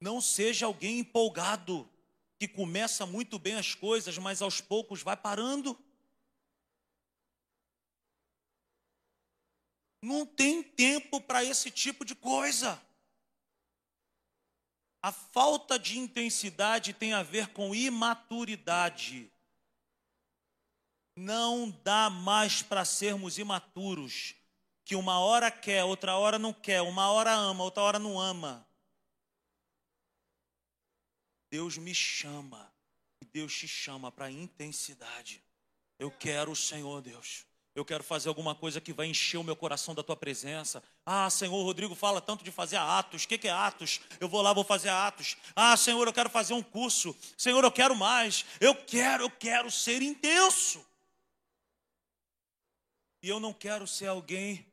Não 0.00 0.18
seja 0.18 0.64
alguém 0.64 1.00
empolgado, 1.00 1.86
que 2.38 2.48
começa 2.48 3.04
muito 3.04 3.38
bem 3.38 3.56
as 3.56 3.74
coisas, 3.74 4.16
mas 4.16 4.40
aos 4.40 4.62
poucos 4.62 5.02
vai 5.02 5.14
parando. 5.14 5.78
Não 10.00 10.24
tem 10.24 10.62
tempo 10.62 11.20
para 11.20 11.44
esse 11.44 11.70
tipo 11.70 12.02
de 12.02 12.14
coisa. 12.14 12.82
A 15.02 15.12
falta 15.12 15.78
de 15.78 15.98
intensidade 15.98 16.94
tem 16.94 17.12
a 17.12 17.22
ver 17.22 17.48
com 17.48 17.74
imaturidade. 17.74 19.30
Não 21.14 21.70
dá 21.84 22.08
mais 22.08 22.62
para 22.62 22.86
sermos 22.86 23.36
imaturos 23.36 24.39
que 24.84 24.96
uma 24.96 25.18
hora 25.18 25.50
quer, 25.50 25.84
outra 25.84 26.16
hora 26.16 26.38
não 26.38 26.52
quer, 26.52 26.82
uma 26.82 27.10
hora 27.10 27.32
ama, 27.32 27.64
outra 27.64 27.82
hora 27.82 27.98
não 27.98 28.20
ama. 28.20 28.66
Deus 31.50 31.76
me 31.76 31.94
chama, 31.94 32.72
Deus 33.32 33.54
te 33.54 33.66
chama 33.66 34.10
para 34.10 34.30
intensidade. 34.30 35.42
Eu 35.98 36.10
quero 36.10 36.52
o 36.52 36.56
Senhor, 36.56 37.02
Deus. 37.02 37.44
Eu 37.74 37.84
quero 37.84 38.02
fazer 38.02 38.28
alguma 38.28 38.54
coisa 38.54 38.80
que 38.80 38.92
vai 38.92 39.06
encher 39.06 39.36
o 39.36 39.44
meu 39.44 39.54
coração 39.54 39.94
da 39.94 40.02
tua 40.02 40.16
presença. 40.16 40.82
Ah, 41.06 41.30
Senhor, 41.30 41.62
Rodrigo 41.62 41.94
fala 41.94 42.20
tanto 42.20 42.42
de 42.42 42.50
fazer 42.50 42.76
atos. 42.76 43.24
O 43.24 43.28
que, 43.28 43.38
que 43.38 43.48
é 43.48 43.52
atos? 43.52 44.00
Eu 44.18 44.28
vou 44.28 44.42
lá, 44.42 44.52
vou 44.52 44.64
fazer 44.64 44.88
atos. 44.88 45.36
Ah, 45.54 45.76
Senhor, 45.76 46.04
eu 46.06 46.12
quero 46.12 46.28
fazer 46.28 46.52
um 46.52 46.62
curso. 46.62 47.16
Senhor, 47.38 47.62
eu 47.62 47.70
quero 47.70 47.94
mais. 47.94 48.44
Eu 48.60 48.74
quero, 48.74 49.24
eu 49.24 49.30
quero 49.30 49.70
ser 49.70 50.02
intenso. 50.02 50.84
E 53.22 53.28
eu 53.28 53.38
não 53.38 53.52
quero 53.52 53.86
ser 53.86 54.06
alguém 54.06 54.66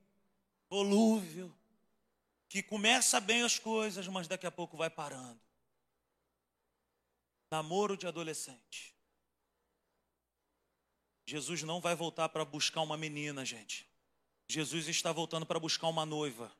volúvel, 0.70 1.51
que 2.49 2.63
começa 2.63 3.20
bem 3.20 3.43
as 3.43 3.59
coisas, 3.59 4.07
mas 4.07 4.28
daqui 4.28 4.45
a 4.45 4.51
pouco 4.51 4.78
vai 4.78 4.89
parando. 4.89 5.39
Namoro 7.51 7.95
de 7.95 8.07
adolescente. 8.07 8.95
Jesus 11.26 11.63
não 11.63 11.82
vai 11.82 11.95
voltar 11.95 12.30
para 12.30 12.45
buscar 12.45 12.82
uma 12.82 12.97
menina, 12.97 13.43
gente. 13.43 13.86
Jesus 14.47 14.88
está 14.88 15.11
voltando 15.11 15.45
para 15.45 15.59
buscar 15.59 15.88
uma 15.88 16.05
noiva. 16.05 16.51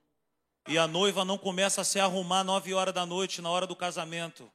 E 0.68 0.78
a 0.78 0.86
noiva 0.86 1.24
não 1.24 1.38
começa 1.38 1.82
a 1.82 1.86
se 1.86 1.99
arrumar 1.99 2.43
nove 2.43 2.74
horas 2.74 2.93
da 2.93 3.05
noite, 3.05 3.41
na 3.41 3.49
hora 3.49 3.66
do 3.66 3.76
casamento. 3.76 4.51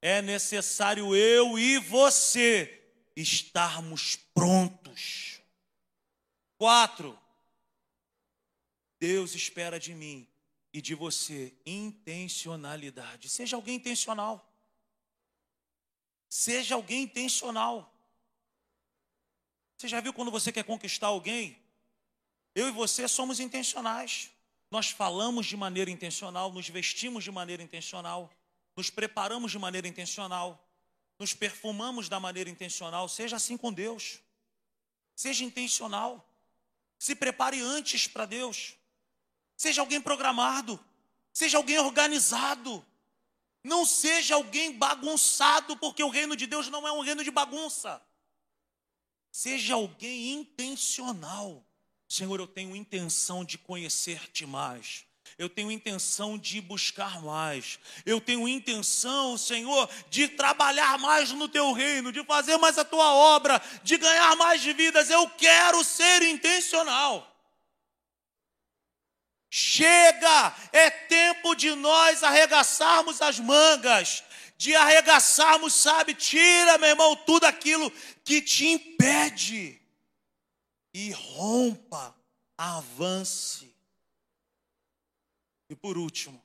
É 0.00 0.22
necessário 0.22 1.16
eu 1.16 1.58
e 1.58 1.78
você 1.78 2.80
estarmos 3.16 4.16
prontos. 4.32 5.40
Quatro, 6.56 7.18
Deus 8.98 9.34
espera 9.34 9.78
de 9.78 9.94
mim 9.94 10.26
e 10.72 10.80
de 10.80 10.94
você 10.94 11.54
intencionalidade. 11.64 13.28
Seja 13.28 13.56
alguém 13.56 13.76
intencional. 13.76 14.46
Seja 16.28 16.74
alguém 16.74 17.02
intencional. 17.02 17.92
Você 19.76 19.88
já 19.88 20.00
viu 20.00 20.12
quando 20.12 20.30
você 20.30 20.50
quer 20.50 20.64
conquistar 20.64 21.08
alguém? 21.08 21.58
Eu 22.54 22.68
e 22.68 22.70
você 22.70 23.06
somos 23.06 23.40
intencionais. 23.40 24.30
Nós 24.70 24.90
falamos 24.90 25.46
de 25.46 25.56
maneira 25.56 25.90
intencional, 25.90 26.52
nos 26.52 26.68
vestimos 26.68 27.22
de 27.22 27.30
maneira 27.30 27.62
intencional, 27.62 28.30
nos 28.74 28.90
preparamos 28.90 29.52
de 29.52 29.58
maneira 29.58 29.86
intencional, 29.86 30.66
nos 31.18 31.34
perfumamos 31.34 32.08
da 32.08 32.18
maneira 32.18 32.50
intencional. 32.50 33.08
Seja 33.08 33.36
assim 33.36 33.56
com 33.56 33.72
Deus. 33.72 34.20
Seja 35.14 35.44
intencional. 35.44 36.26
Se 36.98 37.14
prepare 37.14 37.60
antes 37.60 38.06
para 38.06 38.26
Deus. 38.26 38.74
Seja 39.56 39.80
alguém 39.80 40.00
programado. 40.00 40.78
Seja 41.32 41.56
alguém 41.56 41.78
organizado. 41.78 42.84
Não 43.64 43.84
seja 43.84 44.36
alguém 44.36 44.72
bagunçado, 44.72 45.76
porque 45.76 46.02
o 46.02 46.08
reino 46.08 46.36
de 46.36 46.46
Deus 46.46 46.68
não 46.68 46.86
é 46.86 46.92
um 46.92 47.00
reino 47.00 47.24
de 47.24 47.30
bagunça. 47.30 48.00
Seja 49.32 49.74
alguém 49.74 50.32
intencional. 50.32 51.64
Senhor, 52.08 52.38
eu 52.38 52.46
tenho 52.46 52.76
intenção 52.76 53.44
de 53.44 53.58
conhecer-te 53.58 54.46
mais. 54.46 55.04
Eu 55.36 55.50
tenho 55.50 55.70
intenção 55.70 56.38
de 56.38 56.60
buscar 56.60 57.20
mais. 57.22 57.78
Eu 58.06 58.20
tenho 58.20 58.48
intenção, 58.48 59.36
Senhor, 59.36 59.90
de 60.08 60.28
trabalhar 60.28 60.98
mais 60.98 61.32
no 61.32 61.48
teu 61.48 61.72
reino, 61.72 62.12
de 62.12 62.24
fazer 62.24 62.56
mais 62.56 62.78
a 62.78 62.84
tua 62.84 63.12
obra, 63.12 63.60
de 63.82 63.98
ganhar 63.98 64.36
mais 64.36 64.62
vidas. 64.62 65.10
Eu 65.10 65.28
quero 65.30 65.82
ser 65.84 66.22
intencional. 66.22 67.35
Chega, 69.48 70.54
é 70.72 70.90
tempo 70.90 71.54
de 71.54 71.74
nós 71.74 72.22
arregaçarmos 72.22 73.22
as 73.22 73.38
mangas, 73.38 74.24
de 74.58 74.74
arregaçarmos, 74.74 75.74
sabe? 75.74 76.14
Tira, 76.14 76.78
meu 76.78 76.90
irmão, 76.90 77.16
tudo 77.16 77.44
aquilo 77.44 77.90
que 78.24 78.42
te 78.42 78.66
impede 78.66 79.80
e 80.92 81.10
rompa, 81.10 82.14
avance. 82.56 83.74
E 85.68 85.76
por 85.76 85.98
último, 85.98 86.42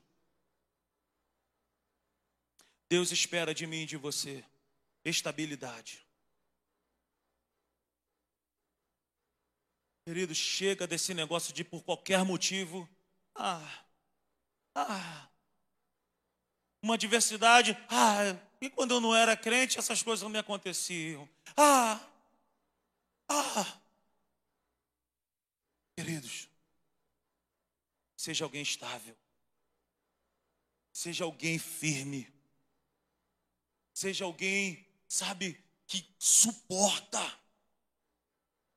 Deus 2.88 3.10
espera 3.10 3.54
de 3.54 3.66
mim 3.66 3.82
e 3.82 3.86
de 3.86 3.96
você 3.96 4.44
estabilidade. 5.04 6.01
Querido, 10.04 10.34
chega 10.34 10.86
desse 10.86 11.14
negócio 11.14 11.54
de 11.54 11.62
por 11.62 11.84
qualquer 11.84 12.24
motivo. 12.24 12.88
Ah, 13.34 13.84
ah, 14.74 15.28
uma 16.82 16.98
diversidade. 16.98 17.76
Ah, 17.88 18.36
e 18.60 18.68
quando 18.68 18.94
eu 18.94 19.00
não 19.00 19.14
era 19.14 19.36
crente, 19.36 19.78
essas 19.78 20.02
coisas 20.02 20.22
não 20.22 20.30
me 20.30 20.38
aconteciam. 20.38 21.28
Ah, 21.56 22.00
ah. 23.28 23.80
Queridos, 25.96 26.48
seja 28.16 28.44
alguém 28.44 28.62
estável, 28.62 29.16
seja 30.92 31.22
alguém 31.22 31.60
firme, 31.60 32.28
seja 33.94 34.24
alguém, 34.24 34.84
sabe, 35.06 35.62
que 35.86 36.04
suporta. 36.18 37.20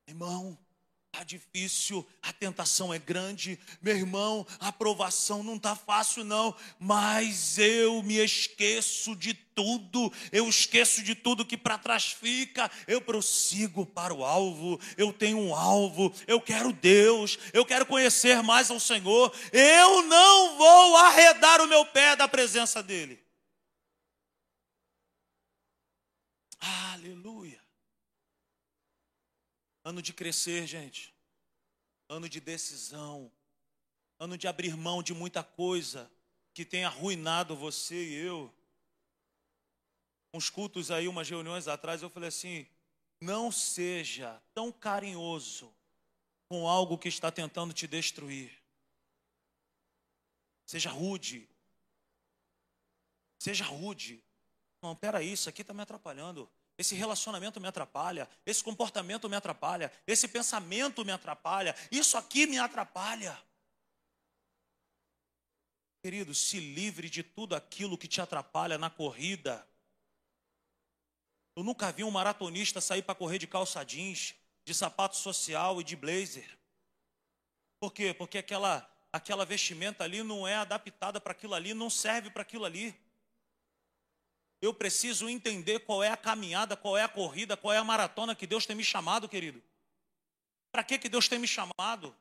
Irmão, 0.07 0.55
Está 1.16 1.24
difícil, 1.24 2.05
a 2.22 2.34
tentação 2.34 2.93
é 2.93 2.99
grande, 2.99 3.57
meu 3.82 3.95
irmão, 3.95 4.45
a 4.59 4.68
aprovação 4.68 5.41
não 5.43 5.55
está 5.55 5.74
fácil, 5.74 6.26
não, 6.26 6.53
mas 6.78 7.57
eu 7.57 8.03
me 8.03 8.18
esqueço 8.18 9.16
de 9.16 9.34
tudo, 9.34 10.11
eu 10.30 10.49
esqueço 10.49 11.01
de 11.01 11.16
tudo 11.16 11.45
que 11.45 11.55
para 11.55 11.78
trás 11.78 12.07
fica, 12.11 12.70
eu 12.86 12.99
prossigo 12.99 13.86
para 13.86 14.13
o 14.13 14.26
alvo, 14.26 14.78
eu 14.97 15.13
tenho 15.13 15.39
um 15.39 15.55
alvo, 15.55 16.13
eu 16.28 16.41
quero 16.41 16.74
Deus, 16.74 17.39
eu 17.53 17.66
quero 17.66 17.86
conhecer 17.86 18.43
mais 18.43 18.70
ao 18.70 18.78
Senhor, 18.78 19.34
eu 19.53 20.01
não 20.03 20.57
vou 20.57 20.97
arredar 20.97 21.61
o 21.61 21.68
meu 21.68 21.86
pé 21.86 22.18
da 22.18 22.28
presença 22.28 22.84
dEle. 22.84 23.18
Aleluia. 26.59 27.44
Ano 29.86 30.01
de 30.01 30.11
crescer, 30.11 30.65
gente. 30.65 31.13
Ano 32.09 32.27
de 32.27 32.41
decisão. 32.41 33.31
Ano 34.17 34.36
de 34.36 34.47
abrir 34.47 34.75
mão 34.75 35.03
de 35.03 35.13
muita 35.13 35.43
coisa 35.43 36.11
que 36.55 36.65
tem 36.65 36.83
arruinado 36.83 37.55
você 37.55 37.95
e 38.03 38.15
eu. 38.15 38.51
Uns 40.33 40.49
cultos 40.49 40.89
aí, 40.89 41.07
umas 41.07 41.29
reuniões 41.29 41.67
atrás, 41.67 42.01
eu 42.01 42.09
falei 42.09 42.29
assim: 42.29 42.65
não 43.21 43.51
seja 43.51 44.41
tão 44.55 44.71
carinhoso 44.71 45.71
com 46.49 46.67
algo 46.67 46.97
que 46.97 47.07
está 47.07 47.31
tentando 47.31 47.71
te 47.71 47.86
destruir. 47.86 48.51
Seja 50.65 50.89
rude. 50.89 51.47
Seja 53.38 53.65
rude. 53.65 54.23
Não, 54.81 54.95
peraí, 54.95 55.31
isso 55.31 55.47
aqui 55.47 55.61
está 55.61 55.75
me 55.75 55.83
atrapalhando. 55.83 56.49
Esse 56.78 56.95
relacionamento 56.95 57.59
me 57.59 57.67
atrapalha, 57.67 58.30
esse 58.45 58.63
comportamento 58.63 59.30
me 59.30 59.36
atrapalha, 59.36 59.91
esse 60.05 60.28
pensamento 60.28 61.05
me 61.05 61.11
atrapalha, 61.11 61.76
isso 61.91 62.17
aqui 62.17 62.45
me 62.45 62.57
atrapalha. 62.57 63.38
Querido, 66.03 66.36
se 66.36 66.59
livre 66.59 67.09
de 67.09 67.23
tudo 67.23 67.55
aquilo 67.55 67.97
que 67.97 68.07
te 68.07 68.21
atrapalha 68.21 68.78
na 68.78 68.89
corrida. 68.89 69.67
Eu 71.55 71.63
nunca 71.63 71.91
vi 71.91 72.03
um 72.03 72.11
maratonista 72.11 72.82
sair 72.82 73.01
para 73.01 73.15
correr 73.15 73.39
de 73.39 73.47
calça 73.47 73.84
jeans, 73.84 74.36
de 74.65 74.73
sapato 74.73 75.15
social 75.15 75.80
e 75.80 75.84
de 75.84 75.95
blazer. 75.95 76.59
Por 77.80 77.93
quê? 77.93 78.13
Porque 78.13 78.38
aquela, 78.38 78.88
aquela 79.11 79.45
vestimenta 79.45 80.03
ali 80.03 80.21
não 80.21 80.47
é 80.47 80.55
adaptada 80.55 81.21
para 81.21 81.32
aquilo 81.32 81.53
ali, 81.53 81.73
não 81.73 81.89
serve 81.89 82.30
para 82.30 82.41
aquilo 82.41 82.65
ali. 82.65 82.93
Eu 84.66 84.74
preciso 84.74 85.30
entender 85.30 85.82
qual 85.82 86.01
é 86.01 86.09
a 86.09 86.18
caminhada, 86.18 86.76
qual 86.76 86.97
é 86.97 87.03
a 87.03 87.07
corrida, 87.07 87.55
qual 87.55 87.72
é 87.72 87.78
a 87.78 87.84
maratona 87.84 88.34
que 88.34 88.47
Deus 88.47 88.66
tem 88.66 88.76
me 88.76 88.84
chamado, 88.84 89.30
querido. 89.30 89.61
Para 90.72 90.84
que, 90.84 90.97
que 90.97 91.07
Deus 91.07 91.28
tem 91.28 91.38
me 91.38 91.47
chamado? 91.47 92.16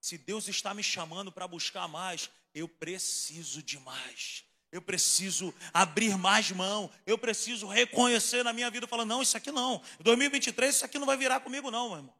Se 0.00 0.16
Deus 0.16 0.48
está 0.48 0.72
me 0.72 0.82
chamando 0.82 1.30
para 1.30 1.46
buscar 1.46 1.86
mais, 1.86 2.30
eu 2.54 2.66
preciso 2.66 3.62
de 3.62 3.78
mais. 3.78 4.44
Eu 4.72 4.80
preciso 4.80 5.54
abrir 5.74 6.16
mais 6.16 6.50
mão. 6.50 6.90
Eu 7.04 7.18
preciso 7.18 7.66
reconhecer 7.66 8.42
na 8.42 8.54
minha 8.54 8.70
vida, 8.70 8.86
falar, 8.86 9.04
não, 9.04 9.20
isso 9.20 9.36
aqui 9.36 9.52
não. 9.52 9.82
Em 10.00 10.02
2023 10.04 10.76
isso 10.76 10.84
aqui 10.86 10.98
não 10.98 11.06
vai 11.06 11.18
virar 11.18 11.40
comigo 11.40 11.70
não, 11.70 11.90
meu 11.90 11.98
irmão. 11.98 12.14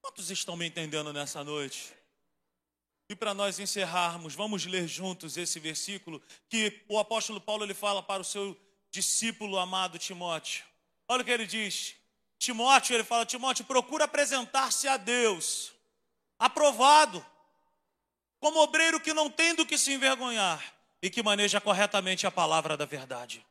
Quantos 0.00 0.30
estão 0.30 0.56
me 0.56 0.66
entendendo 0.66 1.12
nessa 1.12 1.44
noite? 1.44 1.97
E 3.08 3.16
para 3.16 3.32
nós 3.32 3.58
encerrarmos, 3.58 4.34
vamos 4.34 4.66
ler 4.66 4.86
juntos 4.86 5.38
esse 5.38 5.58
versículo 5.58 6.22
que 6.48 6.84
o 6.88 6.98
apóstolo 6.98 7.40
Paulo 7.40 7.64
ele 7.64 7.72
fala 7.72 8.02
para 8.02 8.20
o 8.20 8.24
seu 8.24 8.54
discípulo 8.90 9.58
amado 9.58 9.98
Timóteo. 9.98 10.64
Olha 11.08 11.22
o 11.22 11.24
que 11.24 11.30
ele 11.30 11.46
diz. 11.46 11.96
Timóteo, 12.38 12.94
ele 12.94 13.04
fala: 13.04 13.24
Timóteo, 13.24 13.64
procura 13.64 14.04
apresentar-se 14.04 14.86
a 14.86 14.98
Deus, 14.98 15.72
aprovado, 16.38 17.24
como 18.38 18.60
obreiro 18.60 19.00
que 19.00 19.14
não 19.14 19.30
tem 19.30 19.54
do 19.54 19.64
que 19.64 19.78
se 19.78 19.92
envergonhar 19.92 20.62
e 21.00 21.08
que 21.08 21.22
maneja 21.22 21.60
corretamente 21.60 22.26
a 22.26 22.30
palavra 22.30 22.76
da 22.76 22.84
verdade. 22.84 23.44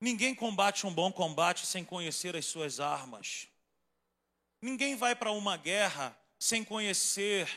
Ninguém 0.00 0.34
combate 0.34 0.86
um 0.86 0.94
bom 0.94 1.12
combate 1.12 1.66
sem 1.66 1.84
conhecer 1.84 2.34
as 2.34 2.46
suas 2.46 2.80
armas. 2.80 3.46
Ninguém 4.60 4.96
vai 4.96 5.14
para 5.14 5.32
uma 5.32 5.56
guerra 5.56 6.16
sem 6.38 6.62
conhecer 6.64 7.48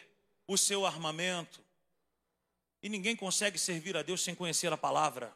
o 0.47 0.57
seu 0.57 0.85
armamento. 0.85 1.63
E 2.81 2.89
ninguém 2.89 3.15
consegue 3.15 3.57
servir 3.57 3.95
a 3.95 4.01
Deus 4.01 4.21
sem 4.21 4.35
conhecer 4.35 4.71
a 4.71 4.77
palavra. 4.77 5.35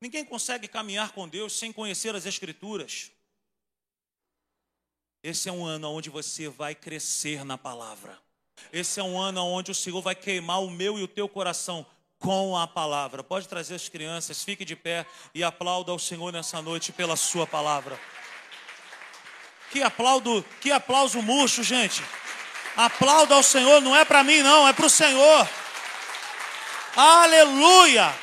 Ninguém 0.00 0.24
consegue 0.24 0.68
caminhar 0.68 1.12
com 1.12 1.28
Deus 1.28 1.52
sem 1.52 1.72
conhecer 1.72 2.14
as 2.14 2.26
Escrituras. 2.26 3.10
Esse 5.22 5.48
é 5.48 5.52
um 5.52 5.64
ano 5.64 5.90
onde 5.90 6.08
você 6.08 6.48
vai 6.48 6.74
crescer 6.74 7.44
na 7.44 7.58
palavra. 7.58 8.18
Esse 8.72 9.00
é 9.00 9.02
um 9.02 9.18
ano 9.18 9.44
onde 9.44 9.70
o 9.70 9.74
Senhor 9.74 10.00
vai 10.00 10.14
queimar 10.14 10.62
o 10.62 10.70
meu 10.70 10.98
e 10.98 11.02
o 11.02 11.08
teu 11.08 11.28
coração 11.28 11.84
com 12.18 12.56
a 12.56 12.66
palavra. 12.66 13.24
Pode 13.24 13.48
trazer 13.48 13.74
as 13.74 13.88
crianças, 13.88 14.44
fique 14.44 14.64
de 14.64 14.76
pé 14.76 15.06
e 15.34 15.42
aplauda 15.42 15.92
ao 15.92 15.98
Senhor 15.98 16.32
nessa 16.32 16.62
noite 16.62 16.92
pela 16.92 17.16
sua 17.16 17.46
palavra. 17.46 17.98
Que 19.70 19.82
aplaudo, 19.82 20.44
que 20.60 20.70
aplauso 20.70 21.20
murcho, 21.22 21.62
gente. 21.62 22.02
Aplauda 22.76 23.34
ao 23.34 23.42
Senhor, 23.42 23.80
não 23.80 23.96
é 23.96 24.04
para 24.04 24.22
mim 24.22 24.42
não, 24.42 24.68
é 24.68 24.72
para 24.72 24.86
o 24.86 24.90
Senhor. 24.90 25.48
Aleluia! 26.94 28.14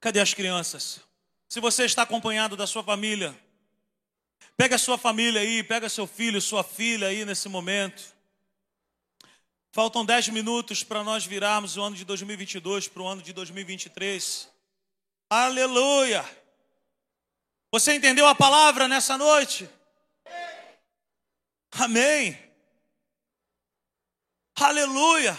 Cadê 0.00 0.20
as 0.20 0.32
crianças? 0.32 1.00
Se 1.48 1.60
você 1.60 1.84
está 1.84 2.02
acompanhado 2.02 2.56
da 2.56 2.66
sua 2.66 2.82
família, 2.82 3.36
pega 4.56 4.76
a 4.76 4.78
sua 4.78 4.96
família 4.96 5.40
aí, 5.40 5.62
pega 5.62 5.88
seu 5.88 6.06
filho, 6.06 6.40
sua 6.40 6.62
filha 6.62 7.08
aí 7.08 7.24
nesse 7.24 7.48
momento. 7.48 8.14
Faltam 9.72 10.04
dez 10.04 10.28
minutos 10.28 10.82
para 10.82 11.02
nós 11.04 11.26
virarmos 11.26 11.76
o 11.76 11.82
ano 11.82 11.96
de 11.96 12.04
2022 12.04 12.88
para 12.88 13.02
o 13.02 13.06
ano 13.06 13.20
de 13.20 13.32
2023. 13.32 14.48
Aleluia! 15.28 16.24
Você 17.72 17.94
entendeu 17.94 18.26
a 18.26 18.34
palavra 18.34 18.86
nessa 18.86 19.18
noite? 19.18 19.68
Amém. 21.72 22.38
Aleluia! 24.58 25.38